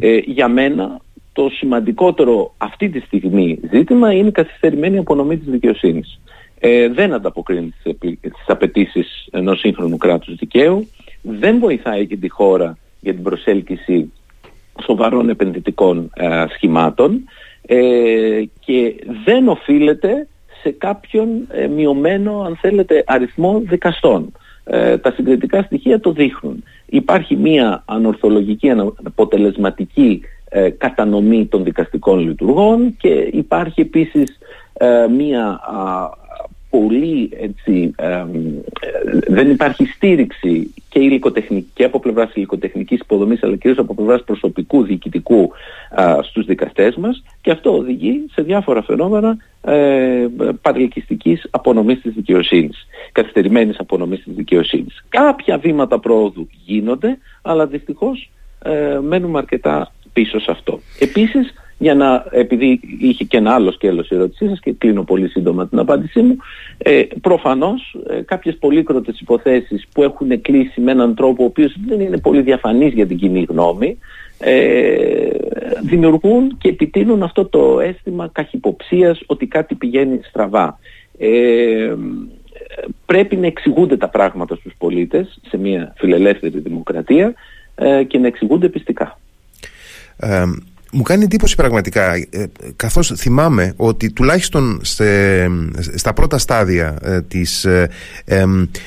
Ε, 0.00 0.16
για 0.16 0.48
μένα 0.48 1.00
το 1.32 1.48
σημαντικότερο 1.48 2.54
αυτή 2.58 2.88
τη 2.88 3.00
στιγμή 3.00 3.60
ζήτημα 3.72 4.12
είναι 4.12 4.28
η 4.28 4.32
καθυστερημένη 4.32 4.98
απονομή 4.98 5.38
της 5.38 5.50
δικαιοσύνης. 5.50 6.20
Ε, 6.62 6.88
δεν 6.88 7.12
ανταποκρίνει 7.12 7.74
τις 8.20 8.32
απαιτήσεις 8.46 9.28
ενός 9.30 9.58
σύγχρονου 9.58 9.96
κράτους 9.96 10.34
δικαίου, 10.34 10.88
δεν 11.22 11.58
βοηθάει 11.58 12.06
και 12.06 12.16
τη 12.16 12.28
χώρα 12.28 12.78
για 13.00 13.14
την 13.14 13.22
προσέλκυση 13.22 14.12
σοβαρών 14.82 15.28
επενδυτικών 15.28 16.10
ε, 16.14 16.44
σχημάτων 16.54 17.24
ε, 17.66 18.42
και 18.60 18.94
δεν 19.24 19.48
οφείλεται 19.48 20.28
σε 20.62 20.70
κάποιον 20.70 21.28
ε, 21.48 21.66
μειωμένο 21.66 22.42
αν 22.42 22.56
θέλετε 22.56 23.04
αριθμό 23.06 23.60
δικαστών. 23.64 24.32
Ε, 24.64 24.98
τα 24.98 25.12
συγκριτικά 25.12 25.62
στοιχεία 25.62 26.00
το 26.00 26.12
δείχνουν. 26.12 26.64
Υπάρχει 26.86 27.36
μία 27.36 27.82
ανορθολογική, 27.86 28.70
αποτελεσματική 29.02 30.22
κατανομή 30.78 31.46
των 31.46 31.64
δικαστικών 31.64 32.18
λειτουργών 32.18 32.96
και 32.96 33.28
υπάρχει 33.32 33.80
επίσης 33.80 34.38
μία 35.16 35.60
πολύ 36.70 37.30
έτσι, 37.40 37.94
δεν 39.28 39.50
υπάρχει 39.50 39.84
στήριξη 39.84 40.74
και, 40.88 40.98
υλικοτεχνική, 40.98 41.70
και 41.74 41.84
από 41.84 41.98
πλευράς 41.98 42.34
υλικοτεχνικής 42.34 43.00
υποδομής 43.00 43.42
αλλά 43.42 43.56
κυρίως 43.56 43.78
από 43.78 43.94
πλευράς 43.94 44.24
προσωπικού 44.24 44.82
διοικητικού 44.82 45.50
α, 45.90 46.18
στους 46.22 46.46
δικαστές 46.46 46.96
μας 46.96 47.22
και 47.40 47.50
αυτό 47.50 47.76
οδηγεί 47.76 48.26
σε 48.32 48.42
διάφορα 48.42 48.82
φαινόμενα 48.82 49.36
ε, 49.62 50.26
παρελκυστικής 50.62 51.46
απονομής 51.50 52.00
της 52.00 52.12
δικαιοσύνης, 52.12 52.86
καθυστερημένης 53.12 53.78
απονομής 53.78 54.22
της 54.22 54.34
δικαιοσύνης. 54.34 55.04
Κάποια 55.08 55.58
βήματα 55.58 55.98
πρόοδου 55.98 56.48
γίνονται 56.64 57.18
αλλά 57.42 57.66
δυστυχώς 57.66 58.30
ε, 58.62 58.98
μένουμε 59.02 59.38
αρκετά 59.38 59.92
πίσω 60.12 60.40
σε 60.40 60.50
αυτό. 60.50 60.80
Επίσης 60.98 61.54
για 61.78 61.94
να, 61.94 62.24
επειδή 62.30 62.80
είχε 63.00 63.24
και 63.24 63.36
ένα 63.36 63.54
άλλο 63.54 63.72
σκέλος 63.72 64.10
η 64.10 64.14
ερώτησή 64.14 64.48
σας 64.48 64.60
και 64.60 64.72
κλείνω 64.72 65.02
πολύ 65.04 65.28
σύντομα 65.28 65.68
την 65.68 65.78
απάντησή 65.78 66.20
μου, 66.20 66.36
ε, 66.78 67.02
προφανώς 67.20 67.96
ε, 68.08 68.20
κάποιες 68.20 68.56
πολύκροτες 68.56 69.20
υποθέσεις 69.20 69.86
που 69.92 70.02
έχουν 70.02 70.40
κλείσει 70.40 70.80
με 70.80 70.90
έναν 70.90 71.14
τρόπο 71.14 71.42
ο 71.42 71.46
οποίος 71.46 71.76
δεν 71.86 72.00
είναι 72.00 72.18
πολύ 72.18 72.42
διαφανής 72.42 72.92
για 72.92 73.06
την 73.06 73.18
κοινή 73.18 73.46
γνώμη, 73.48 73.98
ε, 74.38 75.30
δημιουργούν 75.82 76.56
και 76.58 76.68
επιτείνουν 76.68 77.22
αυτό 77.22 77.44
το 77.44 77.80
αίσθημα 77.80 78.28
καχυποψίας 78.32 79.22
ότι 79.26 79.46
κάτι 79.46 79.74
πηγαίνει 79.74 80.20
στραβά. 80.22 80.78
Ε, 81.18 81.94
πρέπει 83.06 83.36
να 83.36 83.46
εξηγούνται 83.46 83.96
τα 83.96 84.08
πράγματα 84.08 84.54
στους 84.54 84.72
πολίτες 84.78 85.38
σε 85.48 85.58
μια 85.58 85.94
φιλελεύθερη 85.96 86.58
δημοκρατία 86.58 87.34
ε, 87.74 88.04
και 88.04 88.18
να 88.18 88.26
εξηγούνται 88.26 88.68
πιστικά. 88.68 89.18
Ε, 90.20 90.44
μου 90.92 91.02
κάνει 91.02 91.24
εντύπωση 91.24 91.56
πραγματικά 91.56 92.14
ε, 92.14 92.26
καθώς 92.76 93.12
θυμάμαι 93.16 93.72
ότι 93.76 94.12
τουλάχιστον 94.12 94.80
στα 95.94 96.12
πρώτα 96.14 96.38
στάδια 96.38 96.98
ε, 97.02 97.22
της 97.22 97.64
ε, 97.64 97.90
ε, 98.24 98.44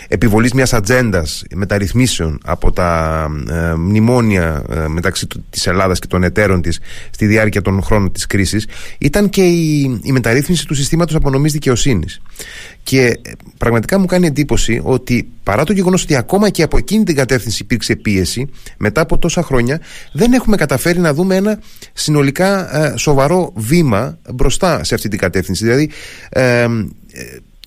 επιβολής 0.07 0.53
μιας 0.53 0.73
ατζέντας 0.73 1.43
μεταρρυθμίσεων 1.55 2.39
από 2.45 2.71
τα 2.71 3.27
ε, 3.49 3.73
μνημόνια 3.75 4.63
μεταξύ 4.87 5.27
της 5.49 5.67
Ελλάδας 5.67 5.99
και 5.99 6.07
των 6.07 6.23
εταίρων 6.23 6.61
της 6.61 6.79
στη 7.09 7.25
διάρκεια 7.25 7.61
των 7.61 7.81
χρόνων 7.81 8.11
της 8.11 8.27
κρίσης 8.27 8.67
ήταν 8.97 9.29
και 9.29 9.43
η, 9.43 9.99
η 10.03 10.11
μεταρρύθμιση 10.11 10.67
του 10.67 10.73
συστήματος 10.73 11.15
απονομής 11.15 11.51
δικαιοσύνης 11.51 12.21
και 12.83 13.19
πραγματικά 13.57 13.99
μου 13.99 14.05
κάνει 14.05 14.27
εντύπωση 14.27 14.81
ότι 14.83 15.29
παρά 15.43 15.63
το 15.63 15.73
γεγονός 15.73 16.03
ότι 16.03 16.15
ακόμα 16.15 16.49
και 16.49 16.63
από 16.63 16.77
εκείνη 16.77 17.03
την 17.03 17.15
κατεύθυνση 17.15 17.63
υπήρξε 17.63 17.95
πίεση 17.95 18.49
μετά 18.77 19.01
από 19.01 19.17
τόσα 19.17 19.43
χρόνια 19.43 19.81
δεν 20.11 20.33
έχουμε 20.33 20.55
καταφέρει 20.55 20.99
να 20.99 21.13
δούμε 21.13 21.35
ένα 21.35 21.59
συνολικά 21.93 22.77
ε, 22.77 22.97
σοβαρό 22.97 23.51
βήμα 23.55 24.17
μπροστά 24.33 24.83
σε 24.83 24.95
αυτή 24.95 25.07
την 25.07 25.19
κατεύθυνση. 25.19 25.63
Δηλαδή, 25.63 25.89
ε, 26.29 26.61
ε, 26.61 26.67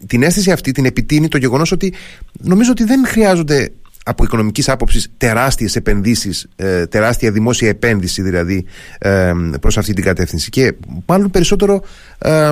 την 0.07 0.23
αίσθηση 0.23 0.51
αυτή 0.51 0.73
την 0.73 0.85
επιτείνει 0.85 1.29
το 1.29 1.39
γεγονός 1.39 1.73
ότι 1.73 1.95
νομίζω 2.33 2.71
ότι 2.71 2.85
δεν 2.85 3.07
χρειάζονται 3.07 3.71
από 4.09 4.25
οικονομικής 4.25 4.69
άποψης 4.69 5.09
τεράστιες 5.17 5.77
επενδύσεις, 5.77 6.47
ε, 6.57 6.87
τεράστια 6.87 7.31
δημόσια 7.31 7.69
επένδυση 7.69 8.23
δηλαδή 8.23 8.65
ε, 8.99 9.33
προς 9.61 9.79
αυτή 9.79 9.93
την 9.93 10.05
κατεύθυνση. 10.05 10.51
Και 10.51 10.75
μάλλον 11.07 11.31
περισσότερο 11.31 11.83
ε, 12.19 12.51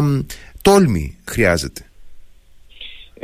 τόλμη 0.62 1.16
χρειάζεται. 1.24 1.82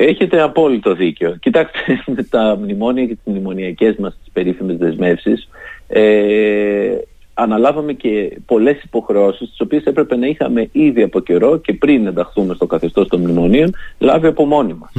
Έχετε 0.02 0.40
απόλυτο 0.40 0.94
δίκιο. 0.94 1.36
Κοιτάξτε, 1.40 2.02
με 2.06 2.22
τα 2.30 2.58
μνημόνια 2.60 3.06
και 3.06 3.14
τις 3.14 3.24
μνημονιακές 3.24 3.96
μας 3.96 4.18
τις 4.22 4.32
περίφημες 4.32 4.76
δεσμεύσεις 4.76 5.48
ε, 5.88 6.96
αναλάβαμε 7.34 7.92
και 7.92 8.40
πολλές 8.46 8.82
υποχρεώσεις 8.82 9.48
τις 9.48 9.60
οποίες 9.60 9.84
έπρεπε 9.84 10.16
να 10.16 10.26
είχαμε 10.26 10.68
ήδη 10.72 11.02
από 11.02 11.20
καιρό 11.20 11.56
και 11.56 11.72
πριν 11.72 12.06
ενταχθούμε 12.06 12.54
στο 12.54 12.66
καθεστώς 12.66 13.08
των 13.08 13.20
μνημονίων 13.20 13.74
λάβει 13.98 14.26
από 14.26 14.44
μόνοι 14.44 14.74
μας. 14.74 14.92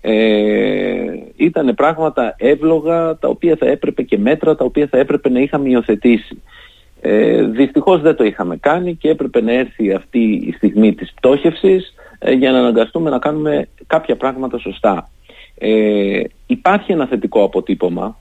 Ε, 0.00 1.04
ήταν 1.36 1.74
πράγματα 1.74 2.34
εύλογα 2.38 3.16
τα 3.18 3.28
οποία 3.28 3.56
θα 3.56 3.66
έπρεπε 3.66 4.02
και 4.02 4.18
μέτρα 4.18 4.54
τα 4.54 4.64
οποία 4.64 4.86
θα 4.86 4.98
έπρεπε 4.98 5.28
να 5.28 5.40
είχαμε 5.40 5.68
υιοθετήσει. 5.68 6.42
Ε, 7.00 7.42
δυστυχώς 7.42 8.00
δεν 8.00 8.16
το 8.16 8.24
είχαμε 8.24 8.56
κάνει 8.56 8.94
και 8.94 9.08
έπρεπε 9.08 9.40
να 9.40 9.52
έρθει 9.52 9.92
αυτή 9.92 10.18
η 10.18 10.52
στιγμή 10.56 10.94
της 10.94 11.12
πτώχευσης 11.14 11.86
ε, 11.86 12.01
για 12.30 12.50
να 12.52 12.58
αναγκαστούμε 12.58 13.10
να 13.10 13.18
κάνουμε 13.18 13.68
κάποια 13.86 14.16
πράγματα 14.16 14.58
σωστά. 14.58 15.10
Ε, 15.58 16.22
υπάρχει 16.46 16.92
ένα 16.92 17.06
θετικό 17.06 17.42
αποτύπωμα 17.44 18.16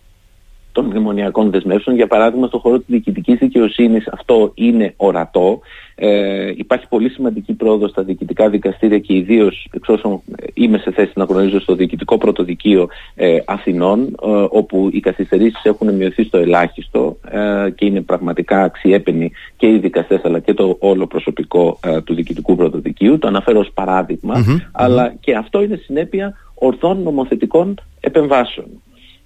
των 0.72 0.86
μνημονιακών 0.86 1.52
δεσμεύσεων. 1.52 1.96
Για 1.96 2.08
παράδειγμα, 2.08 2.48
στον 2.48 2.60
χώρο 2.60 2.78
της 2.78 2.86
διοικητικής 2.88 3.38
δικαιοσύνης 3.38 4.08
αυτό 4.08 4.52
είναι 4.56 4.94
ορατό. 4.98 5.60
Ε, 5.96 6.52
υπάρχει 6.56 6.88
πολύ 6.88 7.10
σημαντική 7.10 7.54
πρόοδος 7.54 7.90
στα 7.90 8.04
διοικητικά 8.04 8.50
δικαστήρια 8.50 9.00
και 9.00 9.16
ιδίως 9.16 9.68
εξ 9.72 9.88
όσων 9.88 10.22
είμαι 10.54 10.78
σε 10.78 10.92
θέση 10.92 11.12
να 11.16 11.24
γνωρίζω 11.24 11.60
στο 11.60 11.76
διοικητικό 11.76 12.18
πρωτοδικείο 12.18 12.88
ε, 13.16 13.38
Αθηνών, 13.46 14.02
ε, 14.02 14.28
όπου 14.50 14.90
οι 14.94 15.00
καθυστερήσεις 15.00 15.64
έχουν 15.64 15.94
μειωθεί 15.96 16.24
στο 16.24 16.38
ελάχιστο 16.38 17.18
ε, 17.30 17.70
και 17.70 17.86
είναι 17.86 18.02
πραγματικά 18.02 18.64
αξιέπαινοι 18.64 19.32
και 19.58 19.68
οι 19.68 19.78
δικαστές 19.78 20.22
αλλά 20.24 20.40
και 20.40 20.54
το 20.54 20.76
όλο 20.80 21.08
προσωπικό 21.08 21.80
ε, 21.84 22.02
του 22.02 22.14
διοικητικού 22.14 22.56
πρωτοδικείου. 22.56 23.18
Το 23.18 23.28
αναφέρω 23.28 23.60
ως 23.60 23.72
παραδειγμα 23.74 24.46
αλλά 24.72 25.14
και 25.20 25.36
αυτό 25.36 25.64
είναι 25.64 25.76
συνέπεια 25.76 26.34
ορθών 26.54 27.02
νομοθετικών 27.02 27.80
επεμβάσεων. 28.00 28.68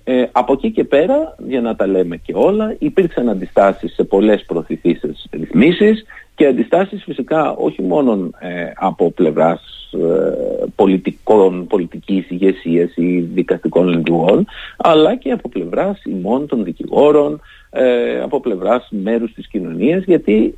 Ε, 0.07 0.25
από 0.31 0.53
εκεί 0.53 0.71
και 0.71 0.83
πέρα, 0.83 1.35
για 1.47 1.61
να 1.61 1.75
τα 1.75 1.87
λέμε 1.87 2.17
και 2.17 2.33
όλα, 2.35 2.75
υπήρξαν 2.79 3.29
αντιστάσεις 3.29 3.93
σε 3.93 4.03
πολλές 4.03 4.43
προωθηθήσεις 4.45 5.27
ρυθμίσεις 5.31 6.05
και 6.35 6.45
αντιστάσεις 6.45 7.03
φυσικά 7.03 7.51
όχι 7.51 7.81
μόνο 7.81 8.29
ε, 8.39 8.71
από 8.75 9.11
πλευράς 9.11 9.89
ε, 9.91 10.65
πολιτικών, 10.75 11.67
πολιτικής 11.67 12.29
ηγεσίας 12.29 12.95
ή 12.95 13.19
δικαστικών 13.19 13.87
λειτουργών, 13.87 14.45
αλλά 14.77 15.15
και 15.15 15.31
από 15.31 15.49
πλευράς 15.49 16.01
ημών 16.05 16.47
των 16.47 16.63
δικηγόρων, 16.63 17.41
ε, 17.69 18.21
από 18.21 18.39
πλευράς 18.39 18.87
μέρους 18.89 19.33
της 19.33 19.47
κοινωνίας, 19.47 20.03
γιατί 20.03 20.55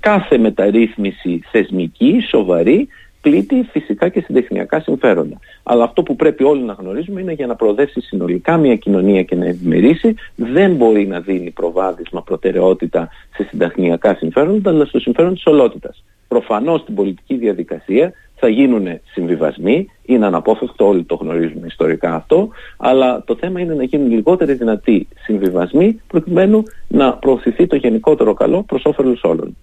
κάθε 0.00 0.38
μεταρρύθμιση 0.38 1.40
θεσμική, 1.50 2.20
σοβαρή, 2.28 2.88
πλήττει 3.26 3.66
φυσικά 3.70 4.08
και 4.08 4.20
συντεχνιακά 4.20 4.80
συμφέροντα. 4.80 5.38
Αλλά 5.62 5.84
αυτό 5.84 6.02
που 6.02 6.16
πρέπει 6.16 6.44
όλοι 6.44 6.62
να 6.62 6.72
γνωρίζουμε 6.72 7.20
είναι 7.20 7.32
για 7.32 7.46
να 7.46 7.54
προοδεύσει 7.54 8.00
συνολικά 8.00 8.56
μια 8.56 8.76
κοινωνία 8.76 9.22
και 9.22 9.36
να 9.36 9.46
ευημερήσει, 9.46 10.14
δεν 10.36 10.74
μπορεί 10.74 11.06
να 11.06 11.20
δίνει 11.20 11.50
προβάδισμα 11.50 12.22
προτεραιότητα 12.22 13.08
σε 13.34 13.46
συντεχνιακά 13.50 14.14
συμφέροντα, 14.14 14.70
αλλά 14.70 14.84
στο 14.84 14.98
συμφέρον 14.98 15.34
της 15.34 15.46
ολότητας. 15.46 16.04
Προφανώς 16.28 16.80
στην 16.80 16.94
πολιτική 16.94 17.34
διαδικασία 17.36 18.12
θα 18.36 18.48
γίνουν 18.48 19.00
συμβιβασμοί, 19.12 19.86
είναι 20.04 20.26
αναπόφευκτο, 20.26 20.86
όλοι 20.86 21.04
το 21.04 21.14
γνωρίζουμε 21.14 21.66
ιστορικά 21.66 22.14
αυτό, 22.14 22.48
αλλά 22.76 23.22
το 23.24 23.36
θέμα 23.36 23.60
είναι 23.60 23.74
να 23.74 23.82
γίνουν 23.82 24.10
λιγότεροι 24.10 24.54
δυνατοί 24.54 25.08
συμβιβασμοί 25.24 26.00
προκειμένου 26.06 26.62
να 26.88 27.12
προωθηθεί 27.12 27.66
το 27.66 27.76
γενικότερο 27.76 28.34
καλό 28.34 28.62
προς 28.62 28.84
όφελος 28.84 29.22
όλων 29.24 29.56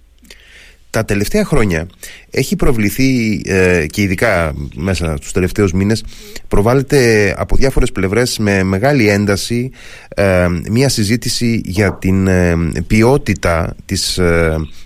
τα 0.93 1.05
τελευταία 1.05 1.45
χρόνια 1.45 1.87
έχει 2.29 2.55
προβληθεί 2.55 3.41
ε, 3.45 3.85
και 3.85 4.01
ειδικά 4.01 4.53
μέσα 4.75 5.15
στους 5.17 5.31
τελευταίους 5.31 5.73
μήνες 5.73 6.03
προβάλλεται 6.47 7.33
από 7.37 7.55
διάφορες 7.55 7.91
πλευρές 7.91 8.37
με 8.37 8.63
μεγάλη 8.63 9.09
ένταση 9.09 9.71
ε, 10.15 10.47
μια 10.69 10.89
συζήτηση 10.89 11.61
για 11.65 11.93
την 11.93 12.27
ε, 12.27 12.55
ποιότητα 12.87 13.75
της, 13.85 14.19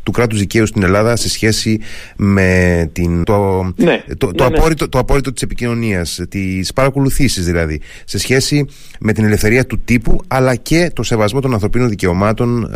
του 0.03 0.11
κράτους 0.11 0.39
δικαίου 0.39 0.65
στην 0.65 0.83
Ελλάδα 0.83 1.15
σε 1.15 1.29
σχέση 1.29 1.79
με 2.15 2.89
την, 2.93 3.23
το, 3.23 3.63
ναι, 3.75 4.03
το, 4.17 4.31
το, 4.31 4.43
ναι, 4.43 4.49
ναι. 4.49 4.57
απόρριτο, 4.57 4.89
το 4.89 4.99
απόρριτο 4.99 5.33
της 5.33 5.41
επικοινωνίας 5.41 6.21
τις 6.29 6.73
παρακολουθήσεις 6.73 7.45
δηλαδή 7.45 7.81
σε 8.05 8.17
σχέση 8.17 8.65
με 8.99 9.13
την 9.13 9.25
ελευθερία 9.25 9.65
του 9.65 9.79
τύπου 9.85 10.21
αλλά 10.27 10.55
και 10.55 10.91
το 10.93 11.03
σεβασμό 11.03 11.39
των 11.39 11.53
ανθρωπίνων 11.53 11.89
δικαιωμάτων 11.89 12.69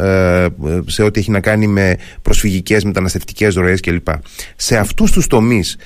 σε 0.86 1.04
ό,τι 1.04 1.20
έχει 1.20 1.32
να 1.32 1.40
κάνει 1.40 1.68
με 1.68 1.96
προσφυγικές 2.22 2.84
μεταναστευτικές 2.84 3.20
μεταναστευτικές 3.22 3.80
κλπ. 3.80 4.08
Σε 4.56 4.78
αυτούς 4.78 5.12
τους 5.12 5.28
τομείς 5.28 5.78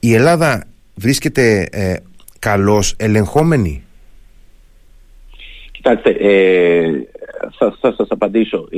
η 0.00 0.14
Ελλάδα 0.14 0.64
βρίσκεται 0.94 1.68
ε, 1.72 1.94
καλώς 2.38 2.94
ελεγχόμενη; 2.98 3.84
Κοιτάξτε, 5.72 6.10
ε, 6.10 6.90
θα, 7.58 7.76
θα 7.80 7.94
σας 7.96 8.06
απαντήσω. 8.10 8.68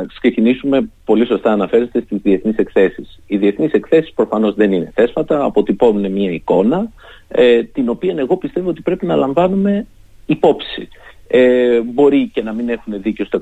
Ας 0.00 0.18
ξεκινήσουμε 0.18 0.90
πολύ 1.04 1.26
σωστά 1.26 1.52
αναφέρεστε 1.52 2.00
στις 2.00 2.18
διεθνείς 2.22 2.56
εκθέσεις. 2.56 3.20
Οι 3.26 3.36
διεθνείς 3.36 3.72
εκθέσεις 3.72 4.12
προφανώς 4.12 4.54
δεν 4.54 4.72
είναι 4.72 4.92
θέσφατα, 4.94 5.44
αποτυπώνουν 5.44 6.12
μια 6.12 6.30
εικόνα, 6.30 6.90
ε, 7.28 7.62
την 7.62 7.88
οποία 7.88 8.14
εγώ 8.18 8.36
πιστεύω 8.36 8.68
ότι 8.68 8.80
πρέπει 8.80 9.06
να 9.06 9.16
λαμβάνουμε 9.16 9.86
υπόψη. 10.26 10.88
Ε, 11.32 11.80
μπορεί 11.80 12.30
και 12.32 12.42
να 12.42 12.52
μην 12.52 12.68
έχουν 12.68 13.02
δίκιο 13.02 13.24
στο 13.24 13.38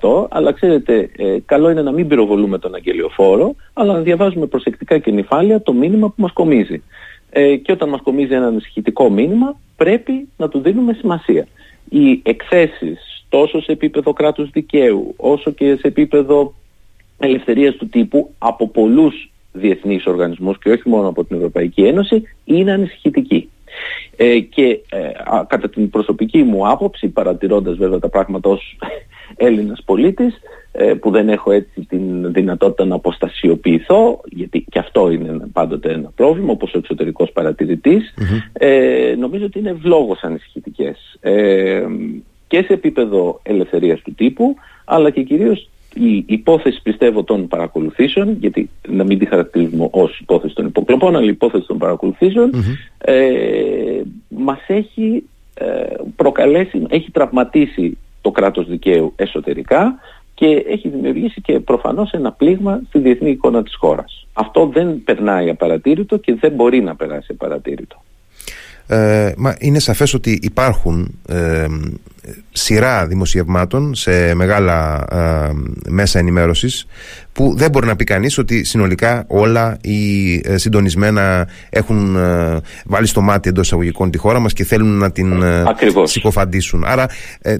100% 0.00 0.26
αλλά 0.30 0.52
ξέρετε 0.52 1.10
ε, 1.16 1.38
καλό 1.44 1.70
είναι 1.70 1.82
να 1.82 1.92
μην 1.92 2.08
πυροβολούμε 2.08 2.58
τον 2.58 2.74
αγγελιοφόρο 2.74 3.54
αλλά 3.72 3.92
να 3.92 4.00
διαβάζουμε 4.00 4.46
προσεκτικά 4.46 4.98
και 4.98 5.10
νυφάλια 5.10 5.62
το 5.62 5.72
μήνυμα 5.72 6.08
που 6.08 6.14
μας 6.16 6.32
κομίζει. 6.32 6.82
Ε, 7.30 7.56
και 7.56 7.72
όταν 7.72 7.88
μας 7.88 8.00
κομίζει 8.00 8.34
ένα 8.34 8.46
ανησυχητικό 8.46 9.10
μήνυμα 9.10 9.60
πρέπει 9.76 10.28
να 10.36 10.48
του 10.48 10.60
δίνουμε 10.60 10.92
σημασία. 10.92 11.46
Οι 11.88 12.20
εκθέσεις 12.24 13.24
τόσο 13.28 13.60
σε 13.62 13.72
επίπεδο 13.72 14.12
κράτους 14.12 14.50
δικαίου 14.50 15.14
όσο 15.16 15.50
και 15.50 15.76
σε 15.76 15.86
επίπεδο 15.86 16.54
ελευθερίας 17.18 17.74
του 17.74 17.88
τύπου 17.88 18.34
από 18.38 18.68
πολλούς 18.68 19.30
διεθνείς 19.52 20.06
οργανισμούς 20.06 20.58
και 20.58 20.70
όχι 20.70 20.88
μόνο 20.88 21.08
από 21.08 21.24
την 21.24 21.36
Ευρωπαϊκή 21.36 21.82
Ένωση 21.82 22.22
είναι 22.44 22.72
ανησυχητικοί 22.72 23.48
ε, 24.16 24.38
και 24.38 24.80
ε, 24.88 25.10
κατά 25.46 25.68
την 25.68 25.90
προσωπική 25.90 26.42
μου 26.42 26.68
άποψη, 26.68 27.08
παρατηρώντας 27.08 27.76
βέβαια 27.76 27.98
τα 27.98 28.08
πράγματα 28.08 28.48
ως 28.48 28.76
Έλληνας 29.36 29.82
πολίτης, 29.84 30.40
ε, 30.72 30.94
που 30.94 31.10
δεν 31.10 31.28
έχω 31.28 31.50
έτσι 31.50 31.86
την 31.88 32.32
δυνατότητα 32.32 32.84
να 32.84 32.94
αποστασιοποιηθώ, 32.94 34.20
γιατί 34.24 34.64
και 34.70 34.78
αυτό 34.78 35.10
είναι 35.10 35.48
πάντοτε 35.52 35.92
ένα 35.92 36.12
πρόβλημα, 36.14 36.52
όπως 36.52 36.74
ο 36.74 36.78
εξωτερικός 36.78 37.32
ε, 38.52 39.14
νομίζω 39.18 39.44
ότι 39.44 39.58
είναι 39.58 39.70
ευλόγως 39.70 40.20
ανησυχητικές. 40.22 41.16
Ε, 41.20 41.86
και 42.46 42.62
σε 42.62 42.72
επίπεδο 42.72 43.40
ελευθερίας 43.42 44.00
του 44.00 44.14
τύπου, 44.14 44.56
αλλά 44.84 45.10
και 45.10 45.22
κυρίως 45.22 45.68
η 45.98 46.24
υπόθεση 46.26 46.82
πιστεύω 46.82 47.24
των 47.24 47.48
παρακολουθήσεων, 47.48 48.36
γιατί 48.40 48.70
να 48.88 49.04
μην 49.04 49.18
τη 49.18 49.26
χαρακτηρίζουμε 49.26 49.88
ως 49.90 50.18
υπόθεση 50.18 50.54
των 50.54 50.66
υποκλοπών, 50.66 51.16
αλλά 51.16 51.24
η 51.24 51.28
υπόθεση 51.28 51.66
των 51.66 51.78
παρακολουθήσεων, 51.78 52.50
ε, 52.98 53.14
μας 54.28 54.60
έχει 54.66 55.24
ε, 55.54 55.64
προκαλέσει, 56.16 56.86
έχει 56.88 57.10
τραυματίσει 57.10 57.98
το 58.20 58.30
κράτος 58.30 58.68
δικαίου 58.68 59.12
εσωτερικά 59.16 59.98
και 60.34 60.64
έχει 60.68 60.88
δημιουργήσει 60.88 61.40
και 61.40 61.60
προφανώς 61.60 62.10
ένα 62.10 62.32
πλήγμα 62.32 62.80
στη 62.88 62.98
διεθνή 62.98 63.30
εικόνα 63.30 63.62
της 63.62 63.74
χώρας. 63.74 64.26
Αυτό 64.32 64.66
δεν 64.66 65.02
περνάει 65.04 65.50
απαρατήρητο 65.50 66.16
και 66.16 66.34
δεν 66.34 66.52
μπορεί 66.52 66.80
να 66.80 66.96
περάσει 66.96 67.32
απαρατήρητο. 67.32 68.02
Ε, 68.86 69.32
μα 69.36 69.56
είναι 69.58 69.78
σαφές 69.78 70.14
ότι 70.14 70.38
υπάρχουν 70.42 71.18
ε, 71.28 71.66
σειρά 72.52 73.06
δημοσιευμάτων 73.06 73.94
σε 73.94 74.34
μεγάλα 74.34 75.06
ε, 75.10 75.52
μέσα 75.88 76.18
ενημέρωσης 76.18 76.86
που 77.38 77.54
δεν 77.56 77.70
μπορεί 77.70 77.86
να 77.86 77.96
πει 77.96 78.04
κανείς 78.04 78.38
ότι 78.38 78.64
συνολικά 78.64 79.24
όλα 79.26 79.76
οι 79.80 80.34
ε, 80.44 80.56
συντονισμένα 80.56 81.48
έχουν 81.70 82.16
ε, 82.16 82.60
βάλει 82.84 83.06
στο 83.06 83.20
μάτι 83.20 83.48
εντός 83.48 83.66
εισαγωγικών 83.66 84.10
τη 84.10 84.18
χώρα 84.18 84.38
μας 84.38 84.52
και 84.52 84.64
θέλουν 84.64 84.98
να 84.98 85.10
την 85.10 85.42
ε, 85.42 85.64
συκοφαντήσουν. 86.02 86.84
Άρα 86.86 87.06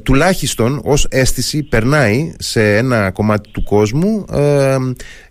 τουλάχιστον 0.02 0.80
ως 0.84 1.06
αίσθηση 1.10 1.62
περνάει 1.62 2.32
σε 2.38 2.76
ένα 2.76 3.10
κομμάτι 3.10 3.50
του 3.50 3.62
κόσμου 3.62 4.24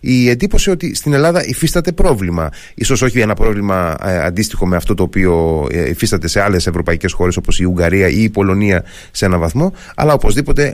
η 0.00 0.28
εντύπωση 0.28 0.70
ότι 0.70 0.94
στην 0.94 1.12
Ελλάδα 1.12 1.44
υφίσταται 1.44 1.92
πρόβλημα. 1.92 2.48
Ίσως 2.74 3.02
όχι 3.02 3.20
ένα 3.20 3.34
πρόβλημα 3.34 3.96
αντίστοιχο 4.00 4.66
με 4.66 4.76
αυτό 4.76 4.94
το 4.94 5.02
οποίο 5.02 5.66
υφίσταται 5.88 6.28
σε 6.28 6.40
άλλες 6.40 6.66
ευρωπαϊκές 6.66 7.12
χώρες 7.12 7.36
όπως 7.36 7.60
η 7.60 7.64
Ουγγαρία 7.64 8.08
ή 8.08 8.22
η 8.22 8.30
Πολωνία 8.30 8.84
σε 9.10 9.24
ένα 9.28 9.38
βαθμό, 9.38 9.72
αλλά 9.96 10.12
οπωσδήποτε 10.12 10.72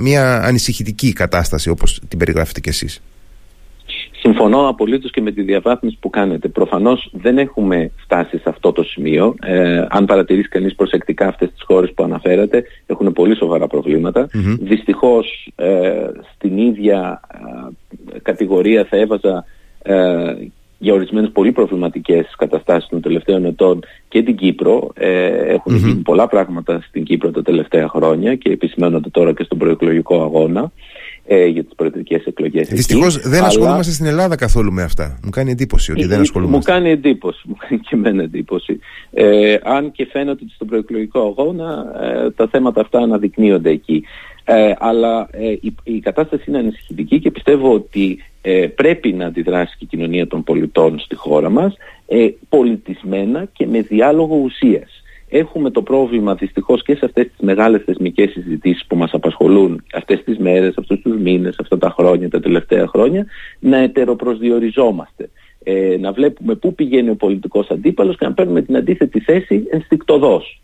μια 0.00 0.42
ανησυχητική 0.42 1.12
κατάσταση 1.12 1.70
όπως 1.70 2.00
την 2.08 2.18
περιγράφετε 2.18 2.60
κι 2.60 2.68
εσείς. 2.68 3.02
Συμφωνώ 4.26 4.68
απολύτως 4.68 5.10
και 5.10 5.20
με 5.20 5.30
τη 5.30 5.42
διαβάθμιση 5.42 5.96
που 6.00 6.10
κάνετε. 6.10 6.48
Προφανώς 6.48 7.10
δεν 7.12 7.38
έχουμε 7.38 7.90
φτάσει 7.96 8.38
σε 8.38 8.48
αυτό 8.48 8.72
το 8.72 8.82
σημείο. 8.82 9.34
Ε, 9.42 9.84
αν 9.88 10.04
παρατηρήσει 10.04 10.48
κανείς 10.48 10.74
προσεκτικά 10.74 11.28
αυτές 11.28 11.50
τις 11.50 11.62
χώρες 11.62 11.92
που 11.94 12.02
αναφέρατε, 12.02 12.64
έχουν 12.86 13.12
πολύ 13.12 13.36
σοβαρά 13.36 13.66
προβλήματα. 13.66 14.26
Mm-hmm. 14.26 14.56
Δυστυχώς 14.60 15.52
ε, 15.56 16.06
στην 16.34 16.58
ίδια 16.58 17.20
ε, 18.14 18.18
κατηγορία 18.18 18.84
θα 18.84 18.96
έβαζα 18.96 19.44
ε, 19.82 20.34
για 20.84 20.94
ορισμένες 20.94 21.30
πολύ 21.30 21.52
προβληματικές 21.52 22.34
καταστάσεις 22.38 22.88
των 22.88 23.00
τελευταίων 23.00 23.44
ετών 23.44 23.80
και 24.08 24.22
την 24.22 24.36
Κύπρο. 24.36 24.90
Ε, 24.94 25.26
έχουν 25.26 25.76
γίνει 25.76 25.94
πολλά 25.94 26.26
πράγματα 26.28 26.80
στην 26.88 27.04
Κύπρο 27.04 27.30
τα 27.30 27.42
τελευταία 27.42 27.88
χρόνια 27.88 28.34
και 28.34 28.50
επισημένονται 28.50 29.08
τώρα 29.08 29.32
και 29.32 29.42
στον 29.44 29.58
προεκλογικό 29.58 30.22
αγώνα 30.22 30.72
ε, 31.26 31.46
για 31.46 31.64
τις 31.64 31.74
προεδρικές 31.74 32.24
εκλογές. 32.24 32.68
Δυστυχώς 32.68 33.18
δεν 33.18 33.38
αλλά... 33.38 33.46
ασχολούμαστε 33.46 33.92
στην 33.92 34.06
Ελλάδα 34.06 34.36
καθόλου 34.36 34.72
με 34.72 34.82
αυτά. 34.82 35.18
Μου 35.24 35.30
κάνει 35.30 35.50
εντύπωση 35.50 35.92
ότι 35.92 36.04
δεν 36.04 36.20
ασχολούμαστε. 36.20 36.72
Μου 36.72 36.78
κάνει 36.78 36.90
εντύπωση, 36.90 37.42
μου 37.48 37.56
κάνει 37.68 37.80
και 37.80 37.94
εμένα 37.94 38.22
εντύπωση. 38.22 38.78
Ε, 39.12 39.56
αν 39.62 39.92
και 39.92 40.06
φαίνεται 40.12 40.30
ότι 40.30 40.52
στον 40.54 40.66
προεκλογικό 40.66 41.20
αγώνα 41.20 41.84
ε, 42.02 42.30
τα 42.30 42.48
θέματα 42.50 42.80
αυτά 42.80 42.98
αναδεικνύονται 42.98 43.70
εκεί. 43.70 44.04
Ε, 44.44 44.72
αλλά 44.78 45.28
ε, 45.30 45.50
η, 45.50 45.74
η 45.82 46.00
κατάσταση 46.00 46.44
είναι 46.46 46.58
ανησυχητική 46.58 47.20
και 47.20 47.30
πιστεύω 47.30 47.72
ότι 47.72 48.18
ε, 48.42 48.66
πρέπει 48.66 49.12
να 49.12 49.26
αντιδράσει 49.26 49.76
και 49.78 49.84
η 49.84 49.88
κοινωνία 49.88 50.26
των 50.26 50.44
πολιτών 50.44 50.98
στη 50.98 51.14
χώρα 51.14 51.50
μας 51.50 51.76
ε, 52.06 52.28
πολιτισμένα 52.48 53.48
και 53.52 53.66
με 53.66 53.80
διάλογο 53.80 54.36
ουσίας. 54.36 55.02
Έχουμε 55.28 55.70
το 55.70 55.82
πρόβλημα 55.82 56.34
δυστυχώς 56.34 56.82
και 56.82 56.94
σε 56.94 57.04
αυτές 57.04 57.24
τις 57.24 57.46
μεγάλες 57.46 57.82
θεσμικές 57.84 58.30
συζητήσεις 58.30 58.86
που 58.86 58.96
μας 58.96 59.12
απασχολούν 59.12 59.84
αυτές 59.94 60.24
τις 60.24 60.38
μέρες, 60.38 60.74
αυτούς 60.78 61.00
τους 61.00 61.16
μήνες, 61.16 61.56
αυτά 61.60 61.78
τα 61.78 61.90
χρόνια, 61.90 62.30
τα 62.30 62.40
τελευταία 62.40 62.86
χρόνια, 62.86 63.26
να 63.58 63.76
ετεροπροσδιοριζόμαστε. 63.76 65.30
Ε, 65.62 65.96
να 66.00 66.12
βλέπουμε 66.12 66.54
πού 66.54 66.74
πηγαίνει 66.74 67.10
ο 67.10 67.16
πολιτικός 67.16 67.70
αντίπαλος 67.70 68.16
και 68.16 68.24
να 68.24 68.32
παίρνουμε 68.32 68.62
την 68.62 68.76
αντίθετη 68.76 69.20
θέση 69.20 69.66
ενστικτοδός 69.70 70.62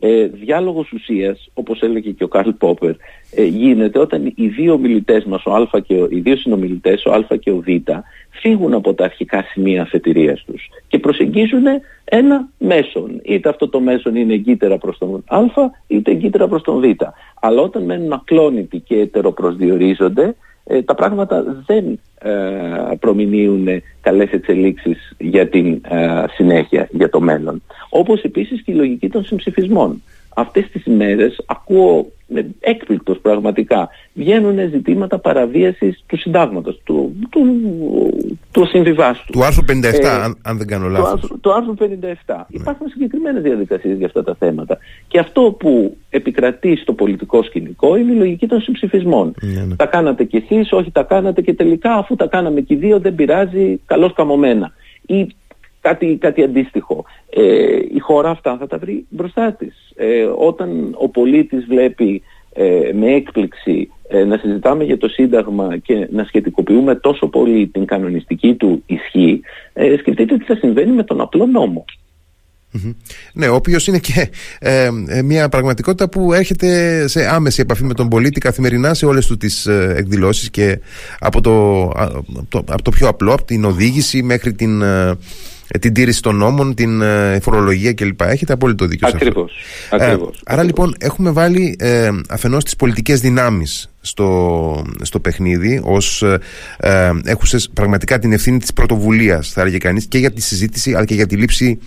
ε, 0.00 0.26
διάλογος 0.26 0.92
ουσίας, 0.92 1.50
όπως 1.54 1.80
έλεγε 1.80 2.10
και 2.10 2.24
ο 2.24 2.28
Καρλ 2.28 2.50
Πόπερ, 2.50 2.94
ε, 3.34 3.44
γίνεται 3.44 3.98
όταν 3.98 4.32
οι 4.36 4.46
δύο 4.46 4.78
μιλητές 4.78 5.24
μας, 5.24 5.44
ο 5.46 5.52
Α 5.52 5.80
και 5.86 5.94
ο, 5.94 6.06
οι 6.10 6.20
δύο 6.20 6.36
συνομιλητές, 6.36 7.04
ο 7.04 7.12
Α 7.12 7.36
και 7.36 7.50
ο 7.50 7.56
Β, 7.56 7.66
φύγουν 8.30 8.74
από 8.74 8.94
τα 8.94 9.04
αρχικά 9.04 9.42
σημεία 9.42 9.82
αφετηρίας 9.82 10.44
τους 10.46 10.68
και 10.88 10.98
προσεγγίζουν 10.98 11.64
ένα 12.04 12.48
μέσον. 12.58 13.20
Είτε 13.24 13.48
αυτό 13.48 13.68
το 13.68 13.80
μέσον 13.80 14.16
είναι 14.16 14.34
εγκύτερα 14.34 14.78
προς 14.78 14.98
τον 14.98 15.24
Α, 15.26 15.40
είτε 15.86 16.10
εγκύτερα 16.10 16.48
προς 16.48 16.62
τον 16.62 16.80
Β. 16.80 16.84
Αλλά 17.40 17.62
όταν 17.62 17.84
μένουν 17.84 18.12
ακλόνητοι 18.12 18.80
και 18.80 18.94
ετεροπροσδιορίζονται, 18.94 20.34
ε, 20.70 20.82
τα 20.82 20.94
πράγματα 20.94 21.62
δεν 21.66 21.98
ε, 22.18 22.30
προμηνύουν 23.00 23.68
καλές 24.00 24.30
εξελίξεις 24.30 25.14
για 25.18 25.48
την 25.48 25.80
ε, 25.88 26.24
συνέχεια, 26.34 26.88
για 26.90 27.08
το 27.08 27.20
μέλλον. 27.20 27.62
Όπως 27.88 28.22
επίσης 28.22 28.62
και 28.62 28.72
η 28.72 28.74
λογική 28.74 29.08
των 29.08 29.24
συμψηφισμών. 29.24 30.02
Αυτές 30.38 30.70
τις 30.70 30.84
ημέρες 30.84 31.42
ακούω 31.46 32.06
με 32.26 32.46
έκπληκτος 32.60 33.18
πραγματικά 33.18 33.88
βγαίνουν 34.12 34.70
ζητήματα 34.70 35.18
παραβίασης 35.18 36.02
του 36.06 36.18
συντάγματος, 36.18 36.80
του, 36.84 37.16
του, 37.30 37.40
του 38.50 38.66
συμβιβάστου. 38.66 39.32
Του 39.32 39.44
άρθρου 39.44 39.64
57, 39.64 39.68
ε, 39.92 40.08
αν, 40.42 40.58
δεν 40.58 40.66
κάνω 40.66 40.88
λάθος. 40.88 41.32
Του 41.40 41.52
άρθρου, 41.54 41.74
57. 41.74 41.84
Ναι. 42.26 42.44
Υπάρχουν 42.48 42.88
συγκεκριμένες 42.88 43.42
διαδικασίες 43.42 43.96
για 43.96 44.06
αυτά 44.06 44.24
τα 44.24 44.34
θέματα. 44.38 44.78
Και 45.08 45.18
αυτό 45.18 45.56
που 45.58 45.96
επικρατεί 46.10 46.76
στο 46.76 46.92
πολιτικό 46.92 47.42
σκηνικό 47.42 47.96
είναι 47.96 48.12
η 48.12 48.16
λογική 48.16 48.46
των 48.46 48.60
συμψηφισμών. 48.60 49.34
Ναι, 49.42 49.60
ναι. 49.60 49.76
Τα 49.76 49.86
κάνατε 49.86 50.24
κι 50.24 50.36
εσείς, 50.36 50.72
όχι 50.72 50.90
τα 50.90 51.02
κάνατε 51.02 51.40
και 51.40 51.54
τελικά 51.54 51.94
αφού 51.94 52.16
τα 52.16 52.26
κάναμε 52.26 52.60
και 52.60 52.74
οι 52.74 52.76
δύο 52.76 53.00
δεν 53.00 53.14
πειράζει, 53.14 53.80
καλώς 53.86 54.12
καμωμένα. 54.12 54.72
Ή 55.06 55.34
κάτι, 55.80 56.16
κάτι 56.20 56.42
αντίστοιχο. 56.42 57.04
Ε, 57.30 57.78
η 57.94 57.98
χώρα 57.98 58.30
αυτά 58.30 58.56
θα 58.56 58.66
τα 58.66 58.78
βρει 58.78 59.06
μπροστά 59.08 59.52
της. 59.52 59.92
Ε, 59.96 60.22
όταν 60.38 60.94
ο 60.98 61.08
πολίτης 61.08 61.64
βλέπει 61.68 62.22
ε, 62.52 62.90
με 62.94 63.14
έκπληξη 63.14 63.90
ε, 64.08 64.24
να 64.24 64.36
συζητάμε 64.36 64.84
για 64.84 64.98
το 64.98 65.08
Σύνταγμα 65.08 65.76
και 65.76 66.08
να 66.10 66.24
σχετικοποιούμε 66.24 66.94
τόσο 66.94 67.28
πολύ 67.28 67.66
την 67.66 67.84
κανονιστική 67.84 68.54
του 68.54 68.82
ισχύ, 68.86 69.40
ε, 69.72 69.96
σκεφτείτε 69.96 70.36
τι 70.36 70.44
θα 70.44 70.54
συμβαίνει 70.54 70.92
με 70.92 71.02
τον 71.02 71.20
απλό 71.20 71.46
Ναι, 73.32 73.48
ο 73.48 73.54
οποίος 73.54 73.86
είναι 73.86 73.98
και 73.98 74.30
ε, 74.58 74.90
μια 75.24 75.48
πραγματικότητα 75.48 76.08
που 76.08 76.32
έρχεται 76.32 77.04
σε 77.08 77.28
άμεση 77.28 77.60
επαφή 77.60 77.84
με 77.84 77.94
τον 77.94 78.08
πολίτη 78.08 78.40
καθημερινά 78.40 78.94
σε 78.94 79.06
όλες 79.06 79.26
του 79.26 79.36
τις 79.36 79.66
ε, 79.66 79.94
εκδηλώσεις 79.96 80.50
και 80.50 80.80
από 81.18 81.40
το, 81.40 81.82
από 82.48 82.82
το, 82.82 82.90
πιο 82.90 83.08
απλό, 83.08 83.32
από 83.32 83.44
την 83.44 83.64
οδήγηση 83.64 84.22
μέχρι 84.22 84.52
την 84.52 84.82
ε, 84.82 85.16
την 85.80 85.92
τήρηση 85.92 86.22
των 86.22 86.36
νόμων, 86.36 86.74
την 86.74 87.00
ε, 87.00 87.38
φορολογία 87.42 87.92
κλπ. 87.92 88.20
Έχετε 88.20 88.52
απόλυτο 88.52 88.86
δίκιο 88.86 89.08
ακριβώς, 89.08 89.52
σε 89.52 89.94
αυτό. 89.94 90.04
Ακριβώς, 90.04 90.40
άρα 90.44 90.62
λοιπόν 90.62 90.94
έχουμε 90.98 91.30
βάλει 91.30 91.76
ε, 91.78 92.10
αφενός 92.28 92.64
τις 92.64 92.76
πολιτικές 92.76 93.20
δυνάμεις 93.20 93.90
στο, 94.00 94.84
στο 95.02 95.20
παιχνίδι 95.20 95.80
ως 95.84 96.22
ε, 96.22 96.38
ε, 96.78 97.10
έχουσες 97.24 97.70
πραγματικά 97.74 98.18
την 98.18 98.32
ευθύνη 98.32 98.58
της 98.58 98.72
πρωτοβουλίας 98.72 99.48
θα 99.48 99.60
έλεγε 99.60 99.78
κανείς 99.78 100.06
και 100.06 100.18
για 100.18 100.30
τη 100.30 100.42
συζήτηση 100.42 100.94
αλλά 100.94 101.04
και 101.04 101.14
για 101.14 101.26
τη 101.26 101.36
λήψη 101.36 101.78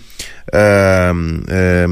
ε, 0.44 1.10
ε, 1.48 1.86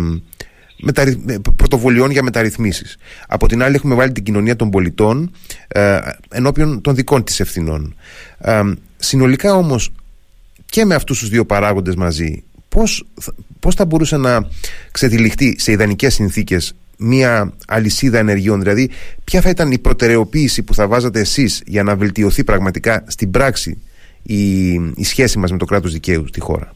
πρωτοβουλειών 1.57 2.11
για 2.11 2.23
μεταρρυθμίσεις. 2.23 2.97
Από 3.29 3.49
την 3.49 3.63
άλλη 3.63 3.75
έχουμε 3.75 3.95
βάλει 3.95 4.13
την 4.13 4.25
κοινωνία 4.25 4.57
των 4.57 4.71
πολιτών 4.71 5.31
ε, 5.69 5.99
ενώπιον 6.31 6.81
των 6.81 6.95
δικών 6.95 7.25
της 7.25 7.41
ευθυνών. 7.41 7.95
Ε, 8.39 8.61
συνολικά 8.97 9.55
όμως 9.55 9.91
και 10.71 10.85
με 10.85 10.95
αυτούς 10.95 11.19
τους 11.19 11.29
δύο 11.29 11.47
παράγοντες 11.47 11.95
μαζί 11.95 12.45
πώς, 12.69 13.05
πώς 13.61 13.75
θα 13.75 13.85
μπορούσε 13.85 14.17
να 14.17 14.49
ξετυλιχτεί 14.91 15.57
σε 15.59 15.73
ιδανικές 15.73 16.15
συνθήκες 16.15 16.75
μια 16.99 17.53
αλυσίδα 17.67 18.19
ενεργειών; 18.19 18.61
Δηλαδή 18.61 18.91
ποια 19.25 19.41
θα 19.41 19.49
ήταν 19.49 19.71
η 19.71 19.79
προτεραιοποίηση 19.79 20.63
που 20.63 20.75
θα 20.75 20.89
βάζατε 20.89 21.21
εσείς 21.21 21.63
για 21.67 21.83
να 21.83 21.97
βελτιωθεί 21.97 22.45
πραγματικά 22.45 23.05
στην 23.07 23.31
πράξη 23.31 23.83
η, 24.23 24.73
η 24.73 25.05
σχέση 25.05 25.39
μας 25.39 25.51
με 25.53 25.59
το 25.59 25.65
κράτος 25.65 25.93
δικαίου 25.93 26.27
στη 26.27 26.41
χώρα; 26.41 26.75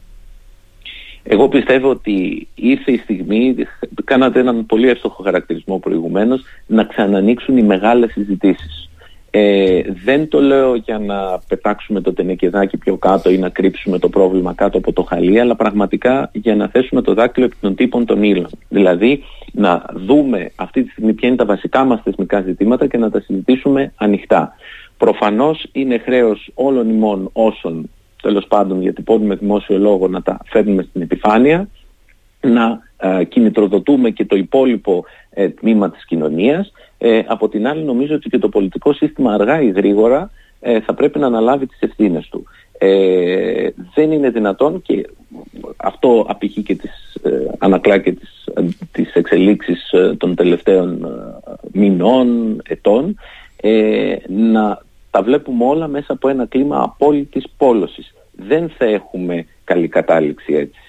Εγώ 1.23 1.49
πιστεύω 1.49 1.89
ότι 1.89 2.47
ήρθε 2.55 2.91
η 2.91 2.97
στιγμή, 2.97 3.55
κάνατε 4.03 4.39
έναν 4.39 4.65
πολύ 4.65 4.89
εύστοχο 4.89 5.23
χαρακτηρισμό 5.23 5.79
προηγουμένως, 5.79 6.43
να 6.67 6.83
ξανανοίξουν 6.83 7.57
οι 7.57 7.63
μεγάλες 7.63 8.11
συζητήσεις. 8.11 8.89
Ε, 9.37 9.81
δεν 10.03 10.27
το 10.27 10.41
λέω 10.41 10.75
για 10.75 10.99
να 10.99 11.39
πετάξουμε 11.47 12.01
το 12.01 12.13
τενεκεδάκι 12.13 12.77
πιο 12.77 12.97
κάτω 12.97 13.29
ή 13.29 13.37
να 13.37 13.49
κρύψουμε 13.49 13.99
το 13.99 14.09
πρόβλημα 14.09 14.53
κάτω 14.53 14.77
από 14.77 14.93
το 14.93 15.03
χαλί, 15.03 15.39
αλλά 15.39 15.55
πραγματικά 15.55 16.29
για 16.33 16.55
να 16.55 16.67
θέσουμε 16.67 17.01
το 17.01 17.13
δάκτυλο 17.13 17.45
επί 17.45 17.55
των 17.61 17.75
τύπων 17.75 18.05
των 18.05 18.23
ύλων. 18.23 18.49
Δηλαδή 18.69 19.23
να 19.51 19.85
δούμε 19.93 20.51
αυτή 20.55 20.83
τη 20.83 20.89
στιγμή 20.89 21.13
ποια 21.13 21.27
είναι 21.27 21.37
τα 21.37 21.45
βασικά 21.45 21.83
μας 21.83 22.01
θεσμικά 22.03 22.41
ζητήματα 22.41 22.87
και 22.87 22.97
να 22.97 23.09
τα 23.11 23.21
συζητήσουμε 23.21 23.93
ανοιχτά. 23.95 24.55
Προφανώς 24.97 25.67
είναι 25.71 25.97
χρέος 25.97 26.51
όλων 26.53 26.89
ημών 26.89 27.29
όσων 27.33 27.89
τέλος 28.21 28.45
πάντων 28.47 28.81
γιατί 28.81 29.03
με 29.19 29.35
δημόσιο 29.35 29.77
λόγο 29.77 30.07
να 30.07 30.21
τα 30.21 30.39
φέρνουμε 30.45 30.85
στην 30.89 31.01
επιφάνεια, 31.01 31.67
να 32.41 32.79
ε, 32.94 32.94
κινητροδοτούμε 33.29 34.09
και 34.09 34.25
το 34.25 34.35
υπόλοιπο 34.35 35.05
ε, 35.29 35.49
τμήμα 35.49 35.91
της 35.91 36.05
κοινωνίας 36.05 36.71
ε, 36.97 37.21
από 37.27 37.49
την 37.49 37.67
άλλη 37.67 37.83
νομίζω 37.83 38.15
ότι 38.15 38.29
και 38.29 38.37
το 38.37 38.49
πολιτικό 38.49 38.93
σύστημα 38.93 39.33
αργά 39.33 39.61
ή 39.61 39.69
γρήγορα 39.69 40.31
ε, 40.59 40.81
θα 40.81 40.93
πρέπει 40.93 41.19
να 41.19 41.25
αναλάβει 41.25 41.65
τις 41.65 41.79
ευθύνες 41.79 42.27
του. 42.29 42.43
Ε, 42.77 43.69
δεν 43.93 44.11
είναι 44.11 44.29
δυνατόν 44.29 44.81
και 44.81 45.09
αυτό 45.77 46.25
απηχεί 46.27 46.61
και 46.61 46.75
τις, 46.75 47.15
ε, 47.23 47.51
ανακλά 47.57 47.97
και 47.97 48.11
τις, 48.11 48.43
τις 48.91 49.13
εξελίξεις 49.13 49.93
των 50.17 50.35
τελευταίων 50.35 51.07
μηνών, 51.71 52.61
ετών 52.67 53.19
να 54.27 54.81
τα 55.11 55.21
βλέπουμε 55.21 55.65
όλα 55.65 55.87
μέσα 55.87 56.13
από 56.13 56.29
ένα 56.29 56.45
κλίμα 56.45 56.81
απόλυτης 56.81 57.45
πόλωσης. 57.57 58.13
Δεν 58.31 58.69
θα 58.77 58.85
έχουμε 58.85 59.45
καλή 59.63 59.87
κατάληξη 59.87 60.53
έτσι. 60.53 60.79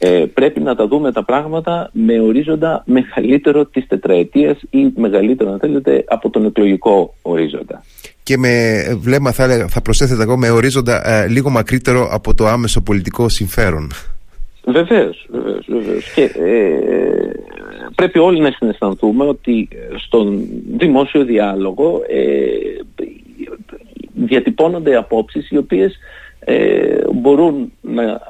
Ε, 0.00 0.24
πρέπει 0.34 0.60
να 0.60 0.74
τα 0.74 0.86
δούμε 0.86 1.12
τα 1.12 1.24
πράγματα 1.24 1.90
με 1.92 2.20
ορίζοντα 2.20 2.82
μεγαλύτερο 2.86 3.64
της 3.64 3.86
τετραετίας 3.86 4.60
ή 4.70 4.92
μεγαλύτερο 4.96 5.52
αν 5.52 5.58
θέλετε 5.58 6.04
από 6.08 6.30
τον 6.30 6.44
εκλογικό 6.44 7.14
ορίζοντα. 7.22 7.82
Και 8.22 8.36
με 8.36 8.82
βλέμμα 9.00 9.32
θα, 9.32 9.66
θα 9.68 9.82
προσέθετε 9.82 10.22
εγώ 10.22 10.36
με 10.36 10.50
ορίζοντα 10.50 11.08
ε, 11.10 11.28
λίγο 11.28 11.50
μακρύτερο 11.50 12.08
από 12.10 12.34
το 12.34 12.46
άμεσο 12.46 12.80
πολιτικό 12.80 13.28
συμφέρον. 13.28 13.90
Βεβαίως, 14.64 15.26
βεβαίως, 15.30 15.66
βεβαίως. 15.68 16.12
Και 16.14 16.22
ε, 16.22 17.30
πρέπει 17.94 18.18
όλοι 18.18 18.40
να 18.40 18.50
συναισθανθούμε 18.50 19.24
ότι 19.24 19.68
στον 19.96 20.48
δημόσιο 20.76 21.24
διάλογο 21.24 22.02
ε, 22.08 23.04
διατυπώνονται 24.14 24.96
απόψεις 24.96 25.50
οι 25.50 25.56
οποίες 25.56 25.98
ε, 26.40 26.97
μπορούν 27.14 27.72
να, 27.80 28.20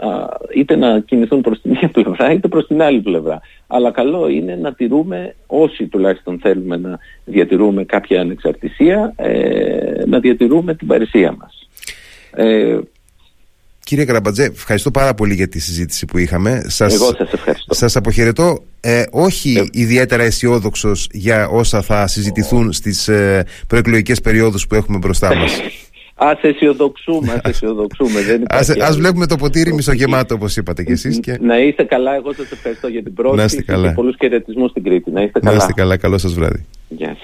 είτε 0.54 0.76
να 0.76 1.00
κινηθούν 1.00 1.40
προς 1.40 1.60
την 1.60 1.70
μία 1.70 1.88
πλευρά 1.92 2.32
είτε 2.32 2.48
προς 2.48 2.66
την 2.66 2.82
άλλη 2.82 3.00
πλευρά. 3.00 3.40
Αλλά 3.66 3.90
καλό 3.90 4.28
είναι 4.28 4.56
να 4.56 4.72
τηρούμε, 4.72 5.34
όσοι 5.46 5.86
τουλάχιστον 5.86 6.38
θέλουμε 6.38 6.76
να 6.76 6.98
διατηρούμε 7.24 7.84
κάποια 7.84 8.20
ανεξαρτησία, 8.20 9.12
ε, 9.16 10.04
να 10.06 10.18
διατηρούμε 10.18 10.74
την 10.74 10.86
παρησία 10.86 11.36
μας. 11.38 11.68
Ε, 12.30 12.78
Κύριε 13.88 14.04
Καραμπατζέ, 14.04 14.44
ευχαριστώ 14.44 14.90
πάρα 14.90 15.14
πολύ 15.14 15.34
για 15.34 15.48
τη 15.48 15.58
συζήτηση 15.58 16.06
που 16.06 16.18
είχαμε. 16.18 16.62
Σας, 16.66 16.94
Εγώ 16.94 17.14
σας 17.14 17.32
ευχαριστώ. 17.32 17.74
Σας 17.74 17.96
αποχαιρετώ. 17.96 18.64
Ε, 18.80 19.02
όχι 19.10 19.58
ε... 19.58 19.80
ιδιαίτερα 19.80 20.22
αισιόδοξος 20.22 21.08
για 21.12 21.48
όσα 21.48 21.82
θα 21.82 22.06
συζητηθούν 22.06 22.72
στις 22.72 23.08
ε, 23.08 23.44
προεκλογικές 23.66 24.20
περιόδους 24.20 24.66
που 24.66 24.74
έχουμε 24.74 24.98
μπροστά 24.98 25.34
μας. 25.34 25.60
Ας 26.20 26.38
αισιοδοξούμε, 26.42 27.32
ας 27.32 27.50
αισιοδοξούμε. 27.50 28.20
Δεν 28.22 28.42
ας, 28.48 28.70
ας 28.70 28.96
βλέπουμε 28.96 29.26
το 29.26 29.36
ποτήρι 29.36 29.72
μισογεμάτο 29.72 30.34
όπως 30.34 30.56
είπατε 30.56 30.82
και 30.82 30.92
εσείς. 30.92 31.20
Και... 31.20 31.38
Να 31.40 31.58
είστε 31.58 31.84
καλά, 31.84 32.14
εγώ 32.14 32.32
σας 32.32 32.50
ευχαριστώ 32.50 32.88
για 32.88 33.02
την 33.02 33.14
πρόσκληση 33.14 33.64
και 33.64 33.92
πολλούς 33.94 34.14
χαιρετισμούς 34.18 34.70
στην 34.70 34.82
Κρήτη. 34.82 35.10
Να 35.10 35.22
είστε 35.22 35.40
καλά. 35.40 35.56
Να 35.56 35.62
είστε 35.62 35.72
καλά, 35.72 35.96
καλό 35.96 36.18
σας 36.18 36.34
βράδυ. 36.34 36.66
Γεια 36.88 37.16